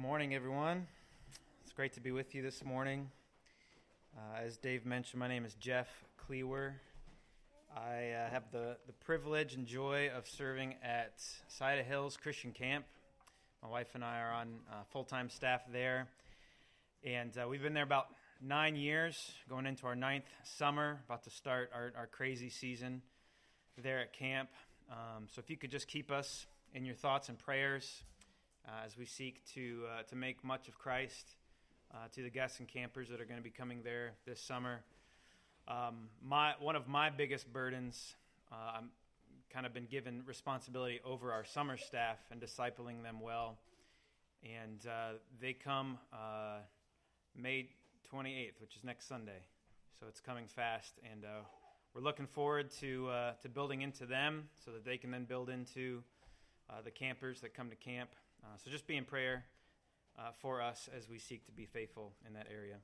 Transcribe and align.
morning, 0.00 0.34
everyone. 0.34 0.86
It's 1.62 1.74
great 1.74 1.92
to 1.92 2.00
be 2.00 2.10
with 2.10 2.34
you 2.34 2.40
this 2.40 2.64
morning. 2.64 3.10
Uh, 4.16 4.40
as 4.46 4.56
Dave 4.56 4.86
mentioned, 4.86 5.20
my 5.20 5.28
name 5.28 5.44
is 5.44 5.52
Jeff 5.56 5.88
Cleawer. 6.16 6.72
I 7.76 8.12
uh, 8.12 8.30
have 8.30 8.44
the, 8.50 8.78
the 8.86 8.94
privilege 9.04 9.52
and 9.52 9.66
joy 9.66 10.08
of 10.16 10.26
serving 10.26 10.76
at 10.82 11.20
Scioto 11.48 11.82
Hills 11.82 12.16
Christian 12.16 12.52
Camp. 12.52 12.86
My 13.62 13.68
wife 13.68 13.88
and 13.92 14.02
I 14.02 14.20
are 14.20 14.32
on 14.32 14.48
uh, 14.72 14.76
full 14.90 15.04
time 15.04 15.28
staff 15.28 15.60
there. 15.70 16.08
And 17.04 17.36
uh, 17.36 17.46
we've 17.46 17.62
been 17.62 17.74
there 17.74 17.84
about 17.84 18.06
nine 18.40 18.76
years, 18.76 19.32
going 19.50 19.66
into 19.66 19.86
our 19.86 19.94
ninth 19.94 20.30
summer, 20.44 21.00
about 21.06 21.24
to 21.24 21.30
start 21.30 21.70
our, 21.74 21.92
our 21.94 22.06
crazy 22.06 22.48
season 22.48 23.02
there 23.76 24.00
at 24.00 24.14
camp. 24.14 24.48
Um, 24.90 25.26
so 25.30 25.40
if 25.40 25.50
you 25.50 25.58
could 25.58 25.70
just 25.70 25.88
keep 25.88 26.10
us 26.10 26.46
in 26.72 26.86
your 26.86 26.94
thoughts 26.94 27.28
and 27.28 27.38
prayers 27.38 28.02
as 28.84 28.96
we 28.96 29.06
seek 29.06 29.44
to, 29.54 29.82
uh, 29.90 30.02
to 30.04 30.16
make 30.16 30.44
much 30.44 30.68
of 30.68 30.78
Christ 30.78 31.36
uh, 31.92 32.08
to 32.14 32.22
the 32.22 32.30
guests 32.30 32.58
and 32.58 32.68
campers 32.68 33.08
that 33.08 33.20
are 33.20 33.24
going 33.24 33.38
to 33.38 33.44
be 33.44 33.50
coming 33.50 33.80
there 33.82 34.12
this 34.26 34.40
summer. 34.40 34.80
Um, 35.68 36.08
my, 36.22 36.54
one 36.60 36.76
of 36.76 36.88
my 36.88 37.10
biggest 37.10 37.52
burdens, 37.52 38.14
uh, 38.50 38.78
I'm 38.78 38.90
kind 39.52 39.66
of 39.66 39.74
been 39.74 39.86
given 39.86 40.22
responsibility 40.26 41.00
over 41.04 41.32
our 41.32 41.44
summer 41.44 41.76
staff 41.76 42.18
and 42.30 42.40
discipling 42.40 43.02
them 43.02 43.20
well. 43.20 43.58
And 44.42 44.80
uh, 44.86 45.18
they 45.40 45.52
come 45.52 45.98
uh, 46.12 46.58
May 47.36 47.68
28th, 48.12 48.60
which 48.60 48.76
is 48.76 48.84
next 48.84 49.08
Sunday. 49.08 49.42
So 49.98 50.06
it's 50.08 50.20
coming 50.20 50.46
fast. 50.46 50.94
And 51.10 51.24
we're 51.94 52.00
looking 52.00 52.26
forward 52.26 52.70
to, 52.80 53.10
to 53.42 53.48
building 53.48 53.82
into 53.82 54.06
them 54.06 54.48
so 54.64 54.70
that 54.70 54.84
they 54.84 54.96
can 54.96 55.10
then 55.10 55.24
build 55.24 55.50
into 55.50 56.02
the 56.84 56.90
campers 56.90 57.40
that 57.42 57.52
come 57.52 57.68
to 57.68 57.76
camp. 57.76 58.10
Uh, 58.42 58.56
so 58.56 58.70
just 58.70 58.86
be 58.86 58.96
in 58.96 59.04
prayer 59.04 59.44
uh, 60.18 60.30
for 60.40 60.62
us 60.62 60.88
as 60.96 61.08
we 61.08 61.18
seek 61.18 61.44
to 61.46 61.52
be 61.52 61.66
faithful 61.66 62.12
in 62.26 62.32
that 62.34 62.46
area. 62.52 62.76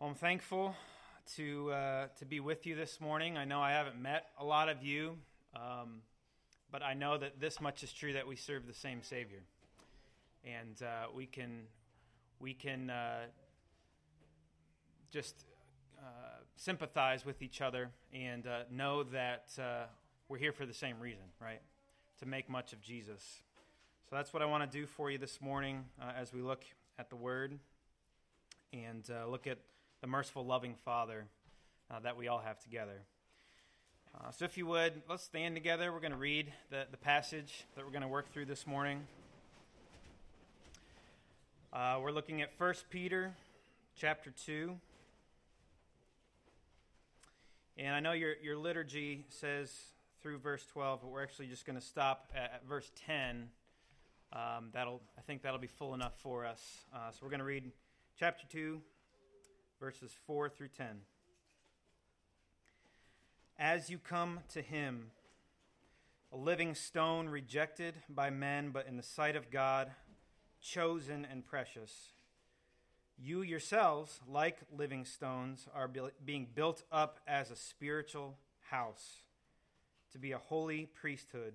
Well, 0.00 0.08
I'm 0.08 0.14
thankful 0.14 0.74
to 1.36 1.70
uh, 1.72 2.06
to 2.18 2.24
be 2.24 2.40
with 2.40 2.66
you 2.66 2.74
this 2.74 3.00
morning. 3.00 3.36
I 3.36 3.44
know 3.44 3.60
I 3.60 3.72
haven't 3.72 4.00
met 4.00 4.28
a 4.38 4.44
lot 4.44 4.68
of 4.68 4.82
you, 4.82 5.18
um, 5.54 6.00
but 6.72 6.82
I 6.82 6.94
know 6.94 7.18
that 7.18 7.40
this 7.40 7.60
much 7.60 7.82
is 7.82 7.92
true 7.92 8.14
that 8.14 8.26
we 8.26 8.36
serve 8.36 8.66
the 8.66 8.72
same 8.72 9.02
Savior, 9.02 9.42
and 10.44 10.82
uh, 10.82 11.08
we 11.14 11.26
can 11.26 11.64
we 12.40 12.54
can 12.54 12.88
uh, 12.88 13.26
just 15.10 15.44
uh, 15.98 16.02
sympathize 16.56 17.26
with 17.26 17.42
each 17.42 17.60
other 17.60 17.90
and 18.14 18.46
know 18.70 19.02
that 19.02 19.50
we're 20.28 20.38
here 20.38 20.52
for 20.52 20.64
the 20.64 20.74
same 20.74 21.00
reason, 21.00 21.24
right? 21.40 21.60
To 22.20 22.26
make 22.26 22.48
much 22.48 22.72
of 22.72 22.80
Jesus. 22.80 23.42
So 24.08 24.16
that's 24.16 24.32
what 24.32 24.42
I 24.42 24.46
want 24.46 24.70
to 24.70 24.78
do 24.78 24.86
for 24.86 25.10
you 25.10 25.18
this 25.18 25.38
morning 25.38 25.84
uh, 26.00 26.12
as 26.18 26.32
we 26.32 26.40
look 26.40 26.64
at 26.98 27.10
the 27.10 27.16
Word 27.16 27.58
and 28.72 29.04
uh, 29.10 29.28
look 29.28 29.46
at 29.46 29.58
the 30.00 30.06
merciful, 30.06 30.46
loving 30.46 30.76
Father 30.82 31.26
uh, 31.90 32.00
that 32.00 32.16
we 32.16 32.26
all 32.26 32.38
have 32.38 32.58
together. 32.58 33.02
Uh, 34.14 34.30
so 34.30 34.46
if 34.46 34.56
you 34.56 34.64
would, 34.64 34.94
let's 35.10 35.24
stand 35.24 35.54
together. 35.54 35.92
We're 35.92 36.00
going 36.00 36.12
to 36.12 36.16
read 36.16 36.50
the, 36.70 36.86
the 36.90 36.96
passage 36.96 37.66
that 37.76 37.84
we're 37.84 37.90
going 37.90 38.00
to 38.00 38.08
work 38.08 38.32
through 38.32 38.46
this 38.46 38.66
morning. 38.66 39.02
Uh, 41.70 41.98
we're 42.02 42.10
looking 42.10 42.40
at 42.40 42.48
1 42.56 42.74
Peter 42.88 43.34
chapter 43.94 44.32
2. 44.46 44.74
And 47.76 47.94
I 47.94 48.00
know 48.00 48.12
your, 48.12 48.32
your 48.42 48.56
liturgy 48.56 49.26
says 49.28 49.70
through 50.22 50.38
verse 50.38 50.64
12, 50.72 51.02
but 51.02 51.10
we're 51.10 51.22
actually 51.22 51.48
just 51.48 51.66
going 51.66 51.78
to 51.78 51.84
stop 51.84 52.30
at, 52.34 52.52
at 52.54 52.66
verse 52.66 52.90
10 53.06 53.50
um, 54.32 54.70
that'll, 54.72 55.00
I 55.16 55.22
think 55.22 55.42
that'll 55.42 55.58
be 55.58 55.66
full 55.66 55.94
enough 55.94 56.12
for 56.18 56.44
us. 56.44 56.60
Uh, 56.94 57.10
so 57.10 57.18
we're 57.22 57.30
going 57.30 57.38
to 57.38 57.46
read 57.46 57.70
chapter 58.18 58.46
2, 58.50 58.80
verses 59.80 60.12
4 60.26 60.48
through 60.48 60.68
10. 60.68 60.86
As 63.58 63.88
you 63.88 63.98
come 63.98 64.40
to 64.52 64.60
him, 64.60 65.10
a 66.30 66.36
living 66.36 66.74
stone 66.74 67.28
rejected 67.28 67.94
by 68.08 68.28
men, 68.28 68.70
but 68.70 68.86
in 68.86 68.96
the 68.96 69.02
sight 69.02 69.34
of 69.34 69.50
God, 69.50 69.90
chosen 70.60 71.26
and 71.30 71.44
precious. 71.44 72.12
You 73.16 73.42
yourselves, 73.42 74.20
like 74.28 74.58
living 74.76 75.04
stones, 75.04 75.66
are 75.74 75.90
being 76.24 76.48
built 76.54 76.82
up 76.92 77.18
as 77.26 77.50
a 77.50 77.56
spiritual 77.56 78.36
house 78.70 79.22
to 80.12 80.18
be 80.18 80.32
a 80.32 80.38
holy 80.38 80.86
priesthood 80.86 81.54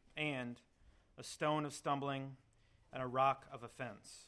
and 0.15 0.59
a 1.17 1.23
stone 1.23 1.65
of 1.65 1.73
stumbling 1.73 2.35
and 2.93 3.01
a 3.01 3.07
rock 3.07 3.45
of 3.51 3.63
offense. 3.63 4.25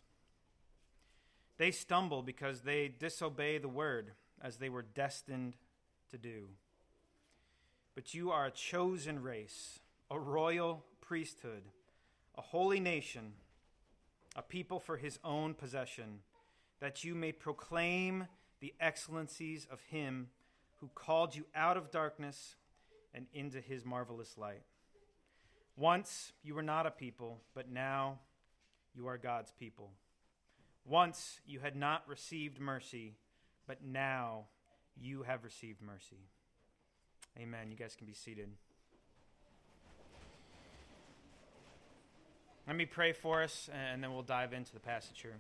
They 1.58 1.72
stumble 1.72 2.24
because 2.24 2.62
they 2.62 2.88
disobey 2.88 3.58
the 3.58 3.68
word 3.68 4.12
as 4.42 4.58
they 4.58 4.70
were 4.70 4.82
destined 4.82 5.56
to 6.12 6.18
do. 6.18 6.50
But 7.96 8.14
you 8.14 8.32
are 8.32 8.46
a 8.46 8.52
chosen 8.52 9.22
race, 9.22 9.80
a 10.10 10.20
royal 10.20 10.84
priesthood, 11.00 11.64
a 12.36 12.42
holy 12.42 12.80
nation, 12.80 13.34
a 14.36 14.42
people 14.42 14.80
for 14.80 14.98
his 14.98 15.20
own 15.24 15.54
possession, 15.54 16.20
that 16.80 17.04
you 17.04 17.14
may 17.14 17.32
proclaim 17.32 18.28
the 18.60 18.74
excellencies 18.80 19.68
of 19.72 19.82
him 19.82 20.30
who 20.80 20.90
called 20.96 21.36
you 21.36 21.46
out 21.56 21.78
of 21.78 21.92
darkness 21.92 22.56
and 23.14 23.28
into 23.34 23.62
his 23.62 23.86
marvelous 23.86 24.38
light. 24.38 24.64
Once 25.76 26.32
you 26.44 26.54
were 26.54 26.62
not 26.62 26.86
a 26.86 26.92
people, 26.92 27.40
but 27.56 27.72
now 27.72 28.20
you 28.96 29.08
are 29.08 29.18
God's 29.18 29.52
people. 29.52 29.92
Once 30.86 31.40
you 31.48 31.60
had 31.60 31.76
not 31.76 32.04
received 32.08 32.60
mercy, 32.60 33.16
but 33.68 33.84
now 33.84 34.46
you 34.96 35.24
have 35.24 35.44
received 35.44 35.82
mercy. 35.82 36.28
Amen. 37.40 37.72
You 37.72 37.78
guys 37.78 37.96
can 37.96 38.06
be 38.06 38.14
seated. 38.14 38.50
Let 42.68 42.76
me 42.76 42.86
pray 42.86 43.12
for 43.12 43.44
us, 43.44 43.70
and 43.74 44.04
then 44.04 44.14
we'll 44.14 44.22
dive 44.22 44.54
into 44.54 44.74
the 44.74 44.80
passage 44.80 45.22
here. 45.22 45.38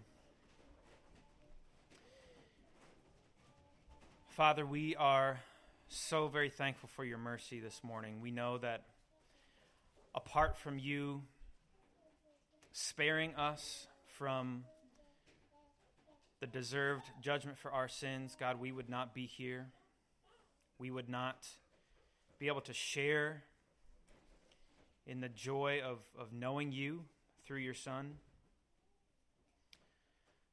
Father, 4.30 4.66
we 4.66 4.96
are 4.96 5.40
so 5.90 6.28
very 6.28 6.50
thankful 6.50 6.90
for 6.96 7.06
your 7.06 7.20
mercy 7.20 7.60
this 7.60 7.82
morning. 7.84 8.20
We 8.20 8.32
know 8.32 8.58
that 8.58 8.84
apart 10.16 10.58
from 10.58 10.80
you 10.80 11.22
sparing 12.72 13.36
us 13.36 13.88
from 14.18 14.64
the 16.40 16.48
deserved 16.48 17.06
judgment 17.22 17.58
for 17.58 17.72
our 17.72 17.88
sins, 17.88 18.36
God, 18.40 18.60
we 18.60 18.72
would 18.72 18.90
not 18.90 19.14
be 19.14 19.26
here. 19.26 19.68
We 20.78 20.92
would 20.92 21.10
not 21.10 21.48
be 22.40 22.48
able 22.48 22.62
to 22.62 22.74
share 22.74 23.44
in 25.06 25.22
the 25.22 25.30
joy 25.30 25.82
of, 25.84 26.00
of 26.20 26.34
knowing 26.34 26.72
you 26.72 27.06
through 27.46 27.60
your 27.60 27.74
Son. 27.74 28.16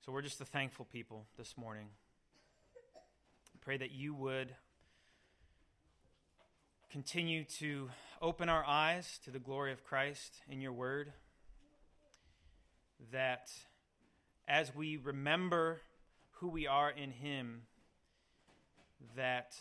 So 0.05 0.13
we're 0.13 0.23
just 0.23 0.41
a 0.41 0.45
thankful 0.45 0.87
people 0.87 1.27
this 1.37 1.57
morning. 1.57 1.87
Pray 3.61 3.77
that 3.77 3.91
you 3.91 4.15
would 4.15 4.55
continue 6.91 7.45
to 7.45 7.89
open 8.21 8.49
our 8.49 8.65
eyes 8.67 9.21
to 9.25 9.31
the 9.31 9.39
glory 9.39 9.73
of 9.73 9.85
Christ 9.85 10.35
in 10.49 10.61
your 10.61 10.73
word. 10.73 11.13
That 13.13 13.49
as 14.49 14.75
we 14.75 14.97
remember 14.97 15.81
who 16.33 16.49
we 16.49 16.67
are 16.67 16.91
in 16.91 17.13
Him, 17.13 17.63
that 19.17 19.55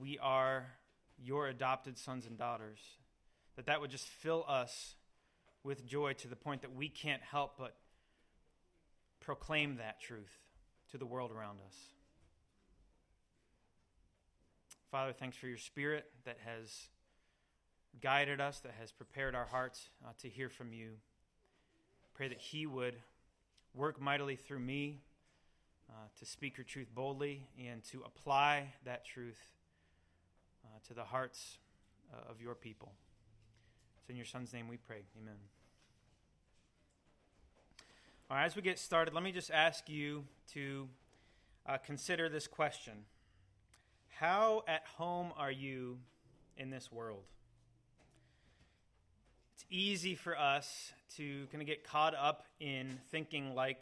we 0.00 0.18
are 0.18 0.68
your 1.22 1.48
adopted 1.48 1.98
sons 1.98 2.24
and 2.24 2.38
daughters, 2.38 2.78
that 3.56 3.66
that 3.66 3.82
would 3.82 3.90
just 3.90 4.08
fill 4.08 4.46
us 4.48 4.94
with 5.62 5.86
joy 5.86 6.14
to 6.14 6.28
the 6.28 6.36
point 6.36 6.62
that 6.62 6.74
we 6.74 6.88
can't 6.88 7.22
help 7.22 7.58
but 7.58 7.76
proclaim 9.20 9.76
that 9.76 10.00
truth 10.00 10.32
to 10.92 10.96
the 10.96 11.04
world 11.04 11.30
around 11.30 11.58
us. 11.66 11.76
Father, 14.90 15.12
thanks 15.12 15.36
for 15.36 15.46
your 15.46 15.56
spirit 15.56 16.10
that 16.24 16.38
has 16.44 16.88
guided 18.02 18.40
us, 18.40 18.58
that 18.58 18.72
has 18.80 18.90
prepared 18.90 19.36
our 19.36 19.44
hearts 19.44 19.88
uh, 20.04 20.08
to 20.18 20.28
hear 20.28 20.48
from 20.48 20.72
you. 20.72 20.94
pray 22.12 22.26
that 22.26 22.40
He 22.40 22.66
would 22.66 22.96
work 23.72 24.00
mightily 24.00 24.34
through 24.34 24.58
me 24.58 24.98
uh, 25.88 25.92
to 26.18 26.26
speak 26.26 26.56
your 26.56 26.64
truth 26.64 26.88
boldly 26.92 27.46
and 27.56 27.84
to 27.84 28.02
apply 28.04 28.72
that 28.84 29.04
truth 29.04 29.38
uh, 30.64 30.78
to 30.88 30.94
the 30.94 31.04
hearts 31.04 31.58
uh, 32.12 32.28
of 32.28 32.42
your 32.42 32.56
people. 32.56 32.90
It's 34.00 34.10
in 34.10 34.16
your 34.16 34.24
Son's 34.24 34.52
name 34.52 34.66
we 34.66 34.76
pray. 34.76 35.02
Amen. 35.22 35.36
All 38.28 38.36
right, 38.36 38.44
as 38.44 38.56
we 38.56 38.62
get 38.62 38.76
started, 38.76 39.14
let 39.14 39.22
me 39.22 39.30
just 39.30 39.52
ask 39.52 39.88
you 39.88 40.24
to 40.54 40.88
uh, 41.64 41.76
consider 41.78 42.28
this 42.28 42.48
question 42.48 43.04
How 44.20 44.64
at 44.68 44.82
home 44.98 45.32
are 45.38 45.50
you 45.50 45.96
in 46.58 46.68
this 46.68 46.92
world? 46.92 47.22
It's 49.54 49.64
easy 49.70 50.14
for 50.14 50.38
us 50.38 50.92
to 51.16 51.46
kind 51.50 51.62
of 51.62 51.66
get 51.66 51.84
caught 51.84 52.14
up 52.14 52.44
in 52.60 52.98
thinking 53.10 53.54
like 53.54 53.80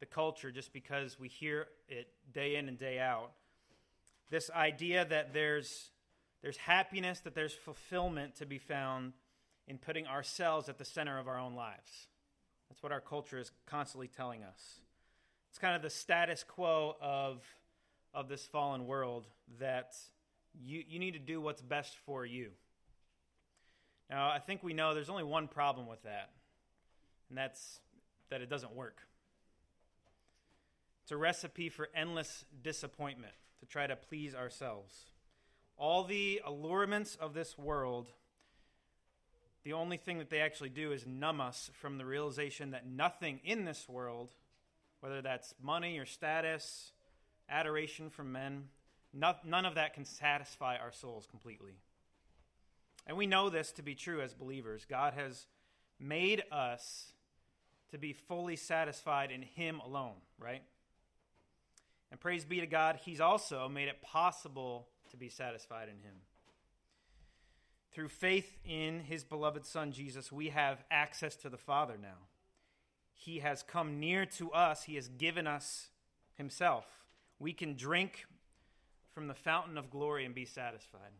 the 0.00 0.06
culture 0.06 0.50
just 0.50 0.72
because 0.72 1.20
we 1.20 1.28
hear 1.28 1.68
it 1.88 2.08
day 2.34 2.56
in 2.56 2.66
and 2.66 2.76
day 2.76 2.98
out. 2.98 3.30
This 4.28 4.50
idea 4.50 5.04
that 5.04 5.32
there's, 5.32 5.92
there's 6.42 6.56
happiness, 6.56 7.20
that 7.20 7.36
there's 7.36 7.54
fulfillment 7.54 8.34
to 8.38 8.44
be 8.44 8.58
found 8.58 9.12
in 9.68 9.78
putting 9.78 10.08
ourselves 10.08 10.68
at 10.68 10.78
the 10.78 10.84
center 10.84 11.16
of 11.16 11.28
our 11.28 11.38
own 11.38 11.54
lives. 11.54 12.08
That's 12.68 12.82
what 12.82 12.90
our 12.90 13.00
culture 13.00 13.38
is 13.38 13.52
constantly 13.66 14.08
telling 14.08 14.42
us. 14.42 14.80
It's 15.50 15.60
kind 15.60 15.76
of 15.76 15.82
the 15.82 15.90
status 15.90 16.42
quo 16.42 16.96
of, 17.00 17.40
of 18.16 18.28
this 18.28 18.46
fallen 18.46 18.86
world 18.86 19.26
that 19.60 19.94
you, 20.64 20.82
you 20.88 20.98
need 20.98 21.12
to 21.12 21.20
do 21.20 21.40
what's 21.40 21.60
best 21.60 21.94
for 22.06 22.24
you. 22.24 22.50
Now, 24.08 24.30
I 24.30 24.38
think 24.38 24.62
we 24.62 24.72
know 24.72 24.94
there's 24.94 25.10
only 25.10 25.22
one 25.22 25.48
problem 25.48 25.86
with 25.86 26.02
that, 26.04 26.30
and 27.28 27.36
that's 27.36 27.80
that 28.30 28.40
it 28.40 28.48
doesn't 28.48 28.74
work. 28.74 28.96
It's 31.02 31.12
a 31.12 31.16
recipe 31.16 31.68
for 31.68 31.88
endless 31.94 32.44
disappointment 32.62 33.34
to 33.60 33.66
try 33.66 33.86
to 33.86 33.94
please 33.94 34.34
ourselves. 34.34 34.94
All 35.76 36.04
the 36.04 36.40
allurements 36.44 37.16
of 37.16 37.34
this 37.34 37.58
world, 37.58 38.08
the 39.62 39.74
only 39.74 39.98
thing 39.98 40.18
that 40.18 40.30
they 40.30 40.40
actually 40.40 40.70
do 40.70 40.90
is 40.90 41.06
numb 41.06 41.40
us 41.40 41.70
from 41.74 41.98
the 41.98 42.06
realization 42.06 42.70
that 42.70 42.88
nothing 42.88 43.40
in 43.44 43.64
this 43.64 43.88
world, 43.88 44.30
whether 45.00 45.20
that's 45.20 45.54
money 45.62 45.98
or 45.98 46.06
status, 46.06 46.92
adoration 47.48 48.10
from 48.10 48.32
men, 48.32 48.64
none 49.12 49.64
of 49.64 49.76
that 49.76 49.94
can 49.94 50.04
satisfy 50.04 50.76
our 50.76 50.92
souls 50.92 51.26
completely. 51.30 51.78
And 53.06 53.16
we 53.16 53.26
know 53.26 53.50
this 53.50 53.72
to 53.72 53.82
be 53.82 53.94
true 53.94 54.20
as 54.20 54.34
believers. 54.34 54.84
God 54.88 55.14
has 55.14 55.46
made 56.00 56.42
us 56.50 57.12
to 57.90 57.98
be 57.98 58.12
fully 58.12 58.56
satisfied 58.56 59.30
in 59.30 59.42
Him 59.42 59.80
alone, 59.80 60.16
right? 60.38 60.62
And 62.10 62.20
praise 62.20 62.44
be 62.44 62.60
to 62.60 62.66
God, 62.66 62.98
He's 63.04 63.20
also 63.20 63.68
made 63.68 63.88
it 63.88 64.02
possible 64.02 64.88
to 65.10 65.16
be 65.16 65.28
satisfied 65.28 65.88
in 65.88 66.00
Him. 66.02 66.14
Through 67.92 68.08
faith 68.08 68.58
in 68.64 69.00
His 69.00 69.24
beloved 69.24 69.64
Son, 69.64 69.92
Jesus, 69.92 70.30
we 70.30 70.48
have 70.48 70.84
access 70.90 71.36
to 71.36 71.48
the 71.48 71.56
Father 71.56 71.96
now. 72.00 72.26
He 73.14 73.38
has 73.38 73.62
come 73.62 73.98
near 74.00 74.26
to 74.26 74.52
us, 74.52 74.82
He 74.82 74.96
has 74.96 75.08
given 75.08 75.46
us 75.46 75.88
Himself. 76.34 76.84
We 77.38 77.52
can 77.52 77.76
drink 77.76 78.26
from 79.14 79.28
the 79.28 79.34
fountain 79.34 79.78
of 79.78 79.90
glory 79.90 80.24
and 80.24 80.34
be 80.34 80.44
satisfied. 80.44 81.12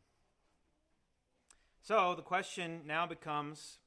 So 1.83 2.15
the 2.15 2.23
question 2.23 2.83
now 2.87 3.07
becomes 3.07 3.79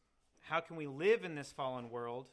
how 0.41 0.61
can 0.61 0.75
we 0.75 0.87
live 0.87 1.25
in 1.25 1.35
this 1.35 1.51
fallen 1.51 1.89
world 1.89 2.29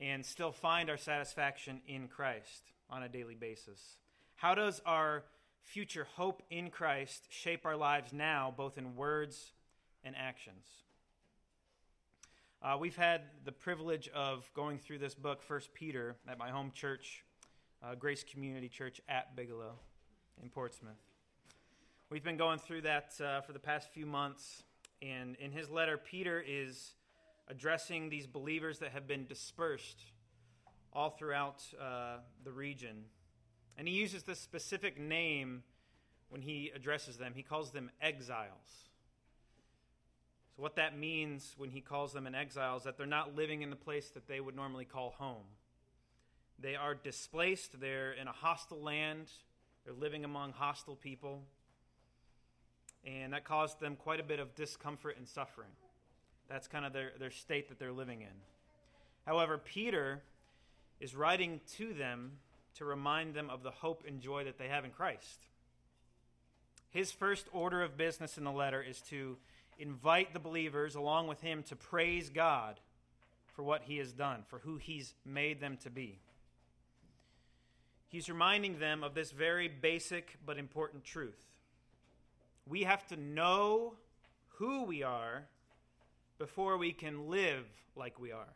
and 0.00 0.24
still 0.24 0.52
find 0.52 0.88
our 0.88 0.96
satisfaction 0.96 1.80
in 1.86 2.08
Christ? 2.08 2.72
on 2.92 3.02
a 3.02 3.08
daily 3.08 3.34
basis? 3.34 3.96
How 4.36 4.54
does 4.54 4.80
our 4.84 5.24
future 5.62 6.06
hope 6.16 6.42
in 6.50 6.70
Christ 6.70 7.26
shape 7.30 7.64
our 7.64 7.76
lives 7.76 8.12
now, 8.12 8.52
both 8.54 8.76
in 8.76 8.94
words 8.94 9.52
and 10.04 10.14
actions? 10.16 10.66
Uh, 12.62 12.76
we've 12.78 12.96
had 12.96 13.22
the 13.44 13.50
privilege 13.50 14.08
of 14.14 14.48
going 14.54 14.78
through 14.78 14.98
this 14.98 15.14
book, 15.14 15.42
First 15.42 15.72
Peter, 15.74 16.16
at 16.28 16.38
my 16.38 16.50
home 16.50 16.70
church, 16.72 17.24
uh, 17.82 17.94
Grace 17.94 18.24
Community 18.24 18.68
Church 18.68 19.00
at 19.08 19.34
Bigelow 19.34 19.72
in 20.42 20.48
Portsmouth. 20.48 21.00
We've 22.10 22.22
been 22.22 22.36
going 22.36 22.58
through 22.58 22.82
that 22.82 23.12
uh, 23.20 23.40
for 23.40 23.52
the 23.52 23.58
past 23.58 23.88
few 23.92 24.06
months, 24.06 24.62
and 25.00 25.34
in 25.36 25.50
his 25.50 25.70
letter, 25.70 25.96
Peter 25.96 26.44
is 26.46 26.92
addressing 27.48 28.08
these 28.08 28.26
believers 28.26 28.78
that 28.78 28.92
have 28.92 29.06
been 29.06 29.26
dispersed 29.26 30.00
all 30.92 31.10
throughout 31.10 31.62
uh, 31.80 32.18
the 32.44 32.52
region. 32.52 33.04
And 33.76 33.88
he 33.88 33.94
uses 33.94 34.22
this 34.22 34.38
specific 34.38 35.00
name 35.00 35.62
when 36.28 36.42
he 36.42 36.70
addresses 36.74 37.16
them. 37.16 37.32
He 37.34 37.42
calls 37.42 37.70
them 37.70 37.90
exiles. 38.00 38.90
So, 40.54 40.62
what 40.62 40.76
that 40.76 40.98
means 40.98 41.54
when 41.56 41.70
he 41.70 41.80
calls 41.80 42.12
them 42.12 42.26
an 42.26 42.34
exile 42.34 42.76
is 42.76 42.82
that 42.82 42.98
they're 42.98 43.06
not 43.06 43.34
living 43.34 43.62
in 43.62 43.70
the 43.70 43.76
place 43.76 44.10
that 44.10 44.28
they 44.28 44.38
would 44.38 44.54
normally 44.54 44.84
call 44.84 45.14
home. 45.18 45.44
They 46.58 46.76
are 46.76 46.94
displaced, 46.94 47.80
they're 47.80 48.12
in 48.12 48.28
a 48.28 48.32
hostile 48.32 48.80
land, 48.80 49.30
they're 49.84 49.94
living 49.94 50.24
among 50.24 50.52
hostile 50.52 50.96
people, 50.96 51.42
and 53.04 53.32
that 53.32 53.44
caused 53.44 53.80
them 53.80 53.96
quite 53.96 54.20
a 54.20 54.24
bit 54.24 54.38
of 54.38 54.54
discomfort 54.54 55.16
and 55.18 55.26
suffering. 55.26 55.70
That's 56.48 56.68
kind 56.68 56.84
of 56.84 56.92
their, 56.92 57.12
their 57.18 57.30
state 57.30 57.68
that 57.68 57.78
they're 57.78 57.92
living 57.92 58.20
in. 58.20 58.34
However, 59.26 59.58
Peter 59.58 60.22
is 61.00 61.14
writing 61.14 61.60
to 61.76 61.92
them 61.94 62.32
to 62.76 62.84
remind 62.84 63.34
them 63.34 63.50
of 63.50 63.62
the 63.62 63.70
hope 63.70 64.04
and 64.06 64.20
joy 64.20 64.44
that 64.44 64.58
they 64.58 64.68
have 64.68 64.84
in 64.84 64.90
Christ. 64.90 65.40
His 66.90 67.10
first 67.10 67.46
order 67.52 67.82
of 67.82 67.96
business 67.96 68.38
in 68.38 68.44
the 68.44 68.52
letter 68.52 68.82
is 68.82 69.00
to 69.10 69.36
invite 69.78 70.32
the 70.32 70.38
believers 70.38 70.94
along 70.94 71.26
with 71.26 71.40
him 71.40 71.62
to 71.64 71.76
praise 71.76 72.28
God 72.30 72.78
for 73.54 73.62
what 73.62 73.82
he 73.82 73.98
has 73.98 74.12
done, 74.12 74.44
for 74.48 74.58
who 74.60 74.76
he's 74.76 75.14
made 75.24 75.60
them 75.60 75.78
to 75.82 75.90
be. 75.90 76.18
He's 78.12 78.28
reminding 78.28 78.78
them 78.78 79.02
of 79.02 79.14
this 79.14 79.30
very 79.30 79.68
basic 79.68 80.36
but 80.44 80.58
important 80.58 81.02
truth. 81.02 81.46
We 82.68 82.82
have 82.82 83.06
to 83.06 83.16
know 83.16 83.94
who 84.58 84.84
we 84.84 85.02
are 85.02 85.44
before 86.38 86.76
we 86.76 86.92
can 86.92 87.30
live 87.30 87.64
like 87.96 88.20
we 88.20 88.30
are. 88.30 88.52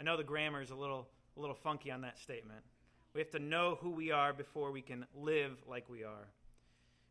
I 0.00 0.02
know 0.02 0.16
the 0.16 0.24
grammar 0.24 0.60
is 0.60 0.70
a 0.70 0.74
little 0.74 1.06
a 1.36 1.40
little 1.40 1.54
funky 1.54 1.92
on 1.92 2.00
that 2.00 2.18
statement. 2.18 2.58
We 3.14 3.20
have 3.20 3.30
to 3.30 3.38
know 3.38 3.78
who 3.80 3.90
we 3.90 4.10
are 4.10 4.32
before 4.32 4.72
we 4.72 4.82
can 4.82 5.06
live 5.14 5.52
like 5.68 5.88
we 5.88 6.02
are. 6.02 6.28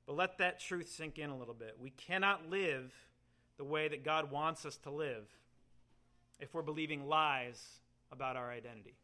But 0.06 0.18
let 0.18 0.40
that 0.40 0.60
truth 0.60 0.90
sink 0.90 1.18
in 1.20 1.30
a 1.30 1.38
little 1.38 1.54
bit. 1.54 1.78
We 1.80 1.92
cannot 1.92 2.50
live 2.50 2.92
the 3.58 3.64
way 3.64 3.88
that 3.88 4.04
God 4.04 4.30
wants 4.30 4.66
us 4.66 4.76
to 4.84 4.92
live 4.92 5.26
if 6.40 6.54
we're 6.54 6.64
believing 6.64 7.08
lies 7.08 7.64
about 8.12 8.36
our 8.36 8.52
identity. 8.52 8.96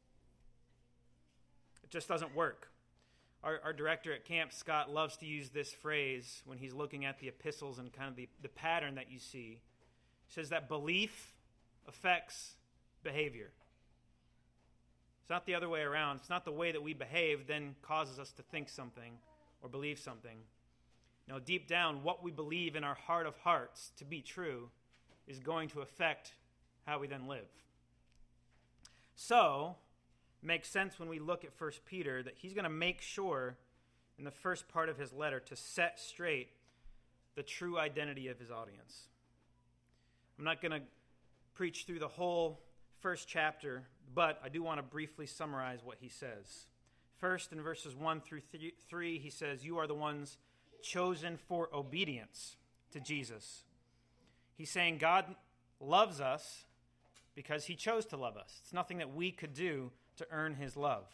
It 1.88 1.92
just 1.92 2.10
doesn't 2.10 2.36
work. 2.36 2.70
Our, 3.44 3.62
our, 3.64 3.72
director 3.72 4.12
at 4.12 4.26
camp, 4.26 4.52
Scott, 4.52 4.92
loves 4.94 5.16
to 5.18 5.26
use 5.26 5.50
this 5.50 5.72
phrase 5.72 6.42
when 6.46 6.58
he's 6.58 6.74
looking 6.74 7.06
at 7.06 7.20
the 7.20 7.30
epistles 7.30 7.80
and 7.80 7.94
kind 7.94 8.10
of 8.10 8.18
the, 8.18 8.28
the 8.42 8.50
pattern 8.50 8.96
that 8.96 9.10
you 9.10 9.20
see. 9.20 9.60
He 10.26 10.34
says 10.34 10.50
that 10.50 10.68
belief 10.68 11.34
affects 11.88 12.56
behavior. 13.04 13.52
It's 15.22 15.30
not 15.30 15.46
the 15.46 15.56
other 15.56 15.70
way 15.70 15.82
around. 15.82 16.18
It's 16.18 16.30
not 16.30 16.44
the 16.44 16.52
way 16.52 16.74
that 16.74 16.84
we 16.84 16.94
behave 16.94 17.48
then 17.48 17.76
causes 17.82 18.20
us 18.20 18.32
to 18.34 18.42
think 18.42 18.68
something 18.68 19.14
or 19.62 19.70
believe 19.70 20.00
something. 20.00 20.40
Know, 21.30 21.40
deep 21.40 21.68
down, 21.68 22.04
what 22.04 22.24
we 22.24 22.32
believe 22.32 22.76
in 22.76 22.84
our 22.84 22.96
heart 22.96 23.28
of 23.28 23.38
hearts 23.38 23.92
to 23.98 24.06
be 24.06 24.22
true 24.22 24.70
is 25.26 25.40
going 25.40 25.70
to 25.70 25.82
affect 25.82 26.34
how 26.86 27.00
we 27.00 27.08
then 27.08 27.28
live. 27.28 27.48
So, 29.16 29.76
makes 30.42 30.70
sense 30.70 31.00
when 31.00 31.10
we 31.10 31.20
look 31.20 31.44
at 31.44 31.52
1 31.58 31.72
Peter 31.86 32.24
that 32.24 32.36
he's 32.38 32.54
going 32.54 32.64
to 32.64 32.70
make 32.70 33.02
sure 33.02 33.58
in 34.18 34.26
the 34.26 34.32
first 34.32 34.68
part 34.68 34.90
of 34.90 34.98
his 34.98 35.14
letter 35.14 35.40
to 35.40 35.56
set 35.56 36.00
straight 36.00 36.50
the 37.36 37.44
true 37.44 37.78
identity 37.78 38.28
of 38.28 38.40
his 38.40 38.50
audience. 38.50 39.08
I'm 40.38 40.46
not 40.46 40.62
going 40.62 40.72
to 40.72 40.82
preach 41.54 41.86
through 41.86 42.00
the 42.00 42.08
whole 42.08 42.60
first 43.00 43.28
chapter 43.28 43.84
but 44.14 44.40
I 44.44 44.50
do 44.50 44.64
want 44.64 44.80
to 44.80 44.84
briefly 44.84 45.26
summarize 45.26 45.80
what 45.84 45.98
he 46.00 46.10
says. 46.10 46.66
First, 47.18 47.52
in 47.52 47.62
verses 47.62 47.96
1 47.96 48.22
through 48.22 48.42
3, 48.90 49.20
he 49.20 49.30
says, 49.30 49.66
You 49.66 49.78
are 49.80 49.88
the 49.88 49.96
ones 49.96 50.38
chosen 50.82 51.38
for 51.38 51.70
obedience 51.74 52.56
to 52.92 53.00
Jesus. 53.00 53.64
He's 54.56 54.70
saying 54.70 54.98
God 55.00 55.26
loves 55.80 56.22
us 56.22 56.66
because 57.36 57.66
he 57.66 57.76
chose 57.76 58.06
to 58.08 58.18
love 58.18 58.38
us. 58.38 58.60
It's 58.64 58.74
nothing 58.74 59.00
that 59.00 59.14
we 59.14 59.32
could 59.32 59.54
do 59.54 59.92
to 60.18 60.28
earn 60.32 60.56
his 60.56 60.76
love. 60.76 61.06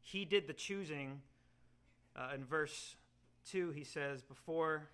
He 0.00 0.24
did 0.24 0.46
the 0.46 0.52
choosing. 0.52 1.20
Uh, 2.16 2.30
in 2.34 2.44
verse 2.44 2.96
2, 3.50 3.70
he 3.70 3.84
says, 3.84 4.22
Before 4.22 4.88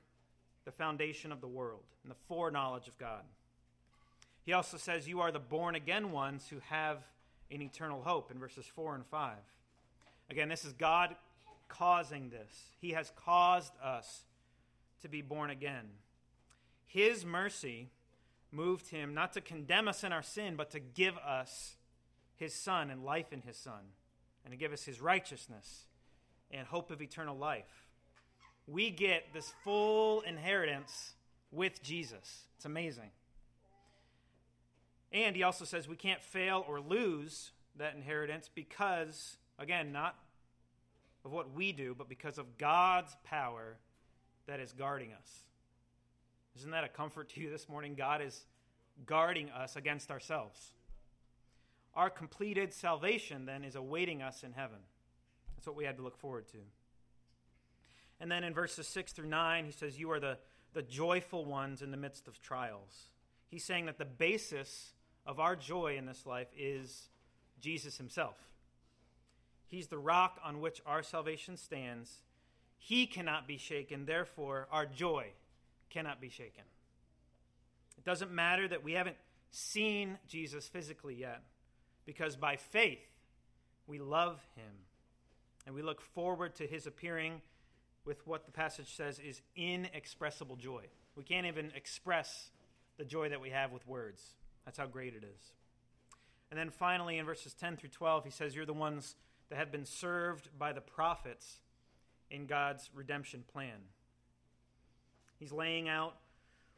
the 0.64 0.72
foundation 0.72 1.32
of 1.32 1.40
the 1.40 1.46
world 1.46 1.84
and 2.02 2.10
the 2.10 2.16
foreknowledge 2.28 2.88
of 2.88 2.98
God. 2.98 3.22
He 4.44 4.52
also 4.52 4.76
says, 4.76 5.08
You 5.08 5.20
are 5.20 5.32
the 5.32 5.38
born 5.38 5.74
again 5.74 6.12
ones 6.12 6.46
who 6.48 6.58
have 6.68 6.98
an 7.50 7.62
eternal 7.62 8.02
hope 8.02 8.30
in 8.30 8.38
verses 8.38 8.66
4 8.66 8.96
and 8.96 9.06
5. 9.06 9.36
Again, 10.30 10.48
this 10.48 10.64
is 10.64 10.72
God 10.72 11.14
causing 11.68 12.30
this. 12.30 12.70
He 12.80 12.90
has 12.90 13.12
caused 13.24 13.72
us 13.82 14.24
to 15.02 15.08
be 15.08 15.22
born 15.22 15.50
again. 15.50 15.86
His 16.86 17.24
mercy 17.24 17.90
moved 18.52 18.88
him 18.88 19.14
not 19.14 19.32
to 19.34 19.40
condemn 19.40 19.88
us 19.88 20.04
in 20.04 20.12
our 20.12 20.22
sin, 20.22 20.56
but 20.56 20.70
to 20.70 20.80
give 20.80 21.16
us 21.18 21.76
his 22.37 22.55
Son 22.55 22.90
and 22.90 23.05
life 23.05 23.33
in 23.33 23.43
his 23.43 23.57
Son, 23.57 23.93
and 24.45 24.52
to 24.52 24.57
give 24.57 24.73
us 24.73 24.85
his 24.85 25.00
righteousness 25.00 25.87
and 26.50 26.66
hope 26.66 26.90
of 26.90 27.02
eternal 27.02 27.37
life. 27.37 27.88
We 28.66 28.90
get 28.90 29.33
this 29.33 29.52
full 29.64 30.21
inheritance 30.23 31.14
with 31.50 31.83
Jesus. 31.83 32.45
It's 32.57 32.64
amazing. 32.64 33.11
And 35.12 35.37
he 35.37 35.43
also 35.43 35.64
says 35.64 35.88
we 35.88 35.97
can't 35.97 36.23
fail 36.23 36.64
or 36.69 36.81
lose 36.81 37.52
that 37.78 37.95
inheritance 37.95 38.50
because, 38.55 39.37
again, 39.59 39.93
not 39.93 40.16
of 41.25 41.33
what 41.33 41.55
we 41.55 41.73
do, 41.73 41.95
but 41.97 42.09
because 42.09 42.38
of 42.38 42.59
God's 42.59 43.16
power 43.25 43.76
that 44.47 44.61
is 44.61 44.73
guarding 44.73 45.12
us. 45.12 45.45
Isn't 46.59 46.71
that 46.71 46.85
a 46.85 46.88
comfort 46.88 47.31
to 47.31 47.40
you 47.40 47.50
this 47.50 47.69
morning? 47.69 47.95
God 47.95 48.23
is 48.23 48.45
guarding 49.05 49.50
us 49.50 49.76
against 49.76 50.11
ourselves. 50.11 50.73
Our 51.96 52.10
completed 52.10 52.72
salvation 52.74 53.46
then 53.46 53.64
is 53.64 53.74
awaiting 53.74 54.22
us 54.22 54.44
in 54.44 54.52
heaven. 54.52 54.78
That's 55.56 55.66
what 55.66 55.76
we 55.76 55.84
had 55.84 55.96
to 55.96 56.02
look 56.02 56.18
forward 56.18 56.46
to. 56.48 56.58
And 58.20 58.30
then 58.30 58.44
in 58.44 58.54
verses 58.54 58.86
6 58.86 59.12
through 59.12 59.28
9, 59.28 59.64
he 59.64 59.72
says, 59.72 59.98
You 59.98 60.10
are 60.10 60.20
the, 60.20 60.38
the 60.74 60.82
joyful 60.82 61.44
ones 61.44 61.82
in 61.82 61.90
the 61.90 61.96
midst 61.96 62.28
of 62.28 62.40
trials. 62.40 63.10
He's 63.48 63.64
saying 63.64 63.86
that 63.86 63.98
the 63.98 64.04
basis 64.04 64.92
of 65.26 65.40
our 65.40 65.56
joy 65.56 65.96
in 65.96 66.06
this 66.06 66.26
life 66.26 66.48
is 66.56 67.08
Jesus 67.60 67.96
himself. 67.96 68.36
He's 69.66 69.88
the 69.88 69.98
rock 69.98 70.38
on 70.44 70.60
which 70.60 70.80
our 70.86 71.02
salvation 71.02 71.56
stands. 71.56 72.22
He 72.78 73.06
cannot 73.06 73.48
be 73.48 73.56
shaken, 73.56 74.06
therefore, 74.06 74.68
our 74.70 74.86
joy 74.86 75.28
cannot 75.90 76.20
be 76.20 76.28
shaken. 76.28 76.64
It 77.98 78.04
doesn't 78.04 78.30
matter 78.30 78.68
that 78.68 78.84
we 78.84 78.92
haven't 78.92 79.16
seen 79.50 80.18
Jesus 80.28 80.68
physically 80.68 81.14
yet, 81.14 81.42
because 82.06 82.36
by 82.36 82.56
faith 82.56 83.04
we 83.86 83.98
love 83.98 84.40
him 84.54 84.72
and 85.66 85.75
we 85.75 85.82
look 85.82 86.00
forward 86.00 86.54
to 86.54 86.66
his 86.66 86.86
appearing 86.86 87.42
with 88.04 88.26
what 88.26 88.46
the 88.46 88.52
passage 88.52 88.94
says 88.94 89.18
is 89.18 89.42
inexpressible 89.56 90.56
joy. 90.56 90.84
We 91.16 91.25
can't 91.25 91.46
even 91.46 91.72
express 91.75 92.50
the 92.96 93.04
joy 93.04 93.28
that 93.28 93.40
we 93.40 93.50
have 93.50 93.72
with 93.72 93.86
words. 93.86 94.22
That's 94.64 94.78
how 94.78 94.86
great 94.86 95.14
it 95.14 95.25
is. 95.25 95.52
And 96.50 96.58
then 96.58 96.70
finally, 96.70 97.18
in 97.18 97.26
verses 97.26 97.52
10 97.54 97.76
through 97.76 97.90
12, 97.90 98.25
he 98.25 98.30
says, 98.30 98.54
You're 98.54 98.64
the 98.64 98.72
ones 98.72 99.16
that 99.48 99.56
have 99.56 99.72
been 99.72 99.84
served 99.84 100.48
by 100.56 100.72
the 100.72 100.80
prophets 100.80 101.58
in 102.30 102.46
God's 102.46 102.88
redemption 102.94 103.44
plan. 103.52 103.78
He's 105.38 105.52
laying 105.52 105.88
out 105.88 106.14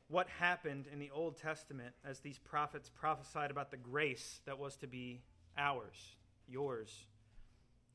what 0.09 0.29
happened 0.29 0.87
in 0.93 0.99
the 0.99 1.11
Old 1.11 1.37
Testament 1.37 1.95
as 2.05 2.21
these 2.21 2.39
prophets 2.39 2.89
prophesied 2.89 3.51
about 3.51 3.71
the 3.71 3.77
grace 3.77 4.41
that 4.47 4.59
was 4.59 4.77
to 4.77 4.87
be 4.87 5.21
ours, 5.57 6.17
yours. 6.49 7.07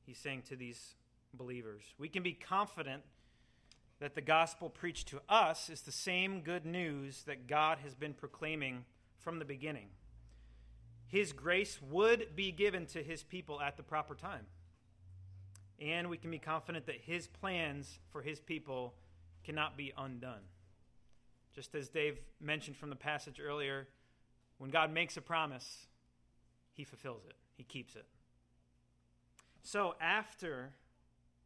He's 0.05 0.19
saying 0.19 0.43
to 0.49 0.55
these 0.55 0.95
believers, 1.33 1.83
We 1.97 2.09
can 2.09 2.23
be 2.23 2.33
confident 2.33 3.03
that 3.99 4.15
the 4.15 4.21
gospel 4.21 4.69
preached 4.69 5.07
to 5.09 5.21
us 5.27 5.69
is 5.69 5.81
the 5.81 5.91
same 5.91 6.41
good 6.41 6.65
news 6.65 7.23
that 7.23 7.47
God 7.47 7.79
has 7.83 7.95
been 7.95 8.13
proclaiming 8.13 8.85
from 9.19 9.39
the 9.39 9.45
beginning. 9.45 9.87
His 11.07 11.31
grace 11.31 11.79
would 11.81 12.35
be 12.35 12.51
given 12.51 12.85
to 12.87 13.01
his 13.01 13.23
people 13.23 13.61
at 13.61 13.77
the 13.77 13.83
proper 13.83 14.15
time. 14.15 14.45
And 15.79 16.09
we 16.09 16.17
can 16.17 16.31
be 16.31 16.39
confident 16.39 16.85
that 16.87 17.01
his 17.01 17.27
plans 17.27 17.99
for 18.11 18.21
his 18.21 18.39
people 18.39 18.93
cannot 19.43 19.77
be 19.77 19.93
undone. 19.97 20.41
Just 21.53 21.75
as 21.75 21.89
Dave 21.89 22.19
mentioned 22.41 22.77
from 22.77 22.89
the 22.89 22.95
passage 22.95 23.39
earlier, 23.43 23.87
when 24.57 24.71
God 24.71 24.91
makes 24.91 25.17
a 25.17 25.21
promise, 25.21 25.87
he 26.73 26.83
fulfills 26.83 27.25
it, 27.25 27.35
he 27.55 27.63
keeps 27.63 27.95
it. 27.95 28.05
So, 29.61 29.95
after 30.01 30.71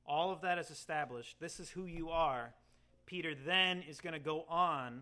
all 0.05 0.31
of 0.31 0.41
that 0.41 0.57
is 0.57 0.71
established, 0.71 1.39
this 1.39 1.59
is 1.59 1.69
who 1.69 1.85
you 1.85 2.09
are, 2.09 2.53
Peter 3.05 3.33
then 3.45 3.83
is 3.87 3.99
going 3.99 4.13
to 4.13 4.19
go 4.19 4.45
on 4.49 5.01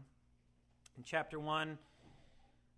in 0.98 1.04
chapter 1.04 1.40
1 1.40 1.78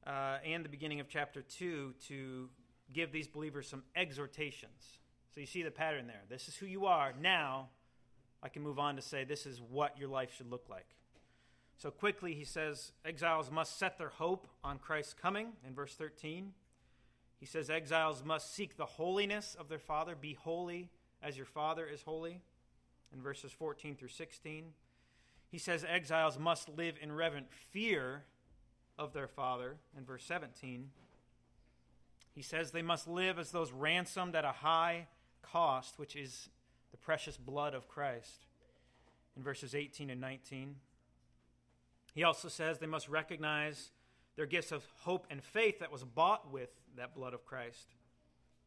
uh, 0.05 0.37
and 0.45 0.63
the 0.63 0.69
beginning 0.69 0.99
of 0.99 1.07
chapter 1.07 1.41
2 1.41 1.93
to 2.07 2.49
give 2.93 3.11
these 3.11 3.27
believers 3.27 3.67
some 3.67 3.83
exhortations. 3.95 4.99
So 5.33 5.39
you 5.39 5.45
see 5.45 5.63
the 5.63 5.71
pattern 5.71 6.07
there. 6.07 6.21
This 6.29 6.47
is 6.47 6.55
who 6.55 6.65
you 6.65 6.85
are. 6.85 7.13
Now, 7.19 7.69
I 8.41 8.49
can 8.49 8.61
move 8.61 8.79
on 8.79 8.95
to 8.95 9.01
say 9.01 9.23
this 9.23 9.45
is 9.45 9.61
what 9.61 9.97
your 9.97 10.09
life 10.09 10.33
should 10.35 10.49
look 10.49 10.65
like. 10.69 10.87
So 11.77 11.91
quickly, 11.91 12.33
he 12.33 12.43
says 12.43 12.91
exiles 13.05 13.51
must 13.51 13.77
set 13.77 13.97
their 13.97 14.09
hope 14.09 14.47
on 14.63 14.79
Christ's 14.79 15.13
coming 15.13 15.49
in 15.65 15.75
verse 15.75 15.93
13. 15.93 16.53
He 17.39 17.45
says 17.45 17.69
exiles 17.69 18.23
must 18.25 18.53
seek 18.53 18.77
the 18.77 18.85
holiness 18.85 19.55
of 19.59 19.69
their 19.69 19.79
Father. 19.79 20.15
Be 20.19 20.33
holy 20.33 20.89
as 21.21 21.37
your 21.37 21.45
Father 21.45 21.85
is 21.85 22.01
holy 22.01 22.41
in 23.13 23.21
verses 23.21 23.51
14 23.51 23.95
through 23.95 24.07
16. 24.07 24.65
He 25.49 25.57
says 25.57 25.85
exiles 25.87 26.37
must 26.37 26.67
live 26.69 26.95
in 27.01 27.11
reverent 27.11 27.47
fear 27.51 28.23
of 28.97 29.13
their 29.13 29.27
father 29.27 29.77
in 29.97 30.03
verse 30.03 30.23
17. 30.25 30.89
He 32.33 32.41
says 32.41 32.71
they 32.71 32.81
must 32.81 33.07
live 33.07 33.39
as 33.39 33.51
those 33.51 33.71
ransomed 33.71 34.35
at 34.35 34.45
a 34.45 34.51
high 34.51 35.07
cost, 35.41 35.97
which 35.97 36.15
is 36.15 36.49
the 36.91 36.97
precious 36.97 37.37
blood 37.37 37.73
of 37.73 37.87
Christ 37.87 38.45
in 39.35 39.43
verses 39.43 39.73
18 39.73 40.09
and 40.09 40.19
19. 40.19 40.75
He 42.17 42.23
also 42.23 42.47
says 42.47 42.79
they 42.79 42.87
must 42.87 43.09
recognize 43.09 43.91
their 44.37 44.47
gifts 44.47 44.71
of 44.71 44.83
hope 45.01 45.27
and 45.29 45.43
faith 45.43 45.77
that 45.81 45.91
was 45.91 46.03
bought 46.03 46.51
with 46.51 46.71
that 46.95 47.13
blood 47.13 47.35
of 47.35 47.45
Christ. 47.45 47.93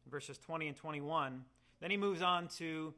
Verses 0.09 0.37
20 0.37 0.69
and 0.69 0.77
21. 0.77 1.43
Then 1.81 1.91
he 1.91 1.97
moves 1.97 2.21
on 2.21 2.47
to 2.59 2.93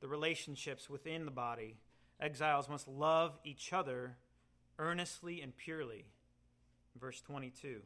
the 0.00 0.08
relationships 0.08 0.90
within 0.90 1.24
the 1.24 1.30
body. 1.30 1.76
Exiles 2.18 2.68
must 2.68 2.88
love 2.88 3.38
each 3.44 3.72
other 3.72 4.16
earnestly 4.76 5.40
and 5.40 5.56
purely 5.56 6.06
verse 7.00 7.20
22. 7.20 7.80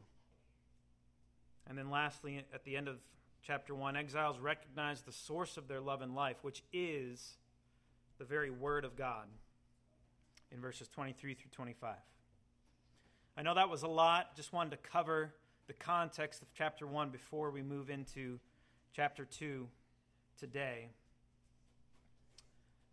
And 1.69 1.77
then 1.77 1.91
lastly, 1.91 2.43
at 2.51 2.63
the 2.63 2.77
end 2.77 2.87
of 2.87 2.97
chapter 3.43 3.75
1, 3.75 3.95
exiles 3.95 4.39
recognize 4.39 5.03
the 5.03 5.11
source 5.11 5.55
of 5.55 5.67
their 5.67 5.81
love 5.81 6.01
and 6.01 6.15
life, 6.15 6.37
which 6.41 6.63
is 6.73 7.37
the 8.17 8.25
very 8.25 8.49
Word 8.49 8.85
of 8.85 8.95
God, 8.95 9.27
in 10.51 10.61
verses 10.61 10.87
23 10.87 11.33
through 11.33 11.51
25. 11.51 11.95
I 13.37 13.41
know 13.41 13.53
that 13.55 13.69
was 13.69 13.83
a 13.83 13.87
lot. 13.87 14.35
Just 14.35 14.53
wanted 14.53 14.71
to 14.71 14.77
cover 14.77 15.33
the 15.67 15.73
context 15.73 16.41
of 16.41 16.47
chapter 16.53 16.87
1 16.87 17.09
before 17.09 17.51
we 17.51 17.61
move 17.61 17.89
into 17.89 18.39
chapter 18.95 19.25
2 19.25 19.67
today. 20.39 20.89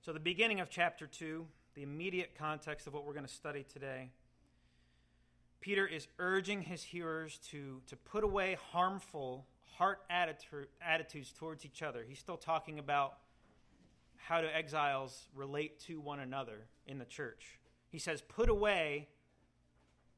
So, 0.02 0.12
the 0.12 0.20
beginning 0.20 0.60
of 0.60 0.68
chapter 0.68 1.06
2, 1.06 1.46
the 1.74 1.82
immediate 1.82 2.34
context 2.38 2.86
of 2.86 2.92
what 2.92 3.06
we're 3.06 3.14
going 3.14 3.26
to 3.26 3.32
study 3.32 3.64
today 3.72 4.10
Peter 5.64 5.86
is 5.86 6.08
urging 6.18 6.60
his 6.60 6.82
hearers 6.82 7.38
to, 7.38 7.80
to 7.86 7.96
put 7.96 8.22
away 8.22 8.58
harmful 8.70 9.46
heart 9.78 10.00
attitude, 10.10 10.68
attitudes 10.86 11.32
towards 11.32 11.64
each 11.64 11.82
other. 11.82 12.04
He's 12.06 12.18
still 12.18 12.36
talking 12.36 12.78
about 12.78 13.14
how 14.26 14.40
do 14.40 14.46
exiles 14.46 15.28
relate 15.34 15.78
to 15.80 16.00
one 16.00 16.18
another 16.18 16.66
in 16.86 16.98
the 16.98 17.04
church. 17.04 17.58
He 17.90 17.98
says, 17.98 18.22
put 18.22 18.48
away 18.48 19.08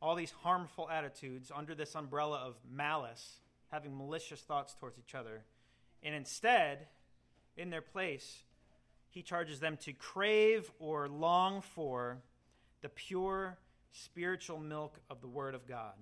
all 0.00 0.14
these 0.14 0.30
harmful 0.42 0.88
attitudes 0.88 1.50
under 1.54 1.75
this 1.75 1.96
umbrella 1.96 2.38
of 2.38 2.54
malice, 2.70 3.40
having 3.72 3.96
malicious 3.96 4.40
thoughts 4.40 4.76
towards 4.78 4.96
each 4.98 5.16
other. 5.16 5.42
And 6.04 6.14
instead, 6.14 6.86
in 7.56 7.70
their 7.70 7.82
place, 7.82 8.44
he 9.08 9.22
charges 9.22 9.58
them 9.58 9.76
to 9.78 9.92
crave 9.92 10.70
or 10.78 11.08
long 11.08 11.60
for 11.60 12.18
the 12.82 12.88
pure 12.88 13.58
spiritual 13.90 14.60
milk 14.60 15.00
of 15.10 15.20
the 15.20 15.28
Word 15.28 15.56
of 15.56 15.66
God. 15.66 15.94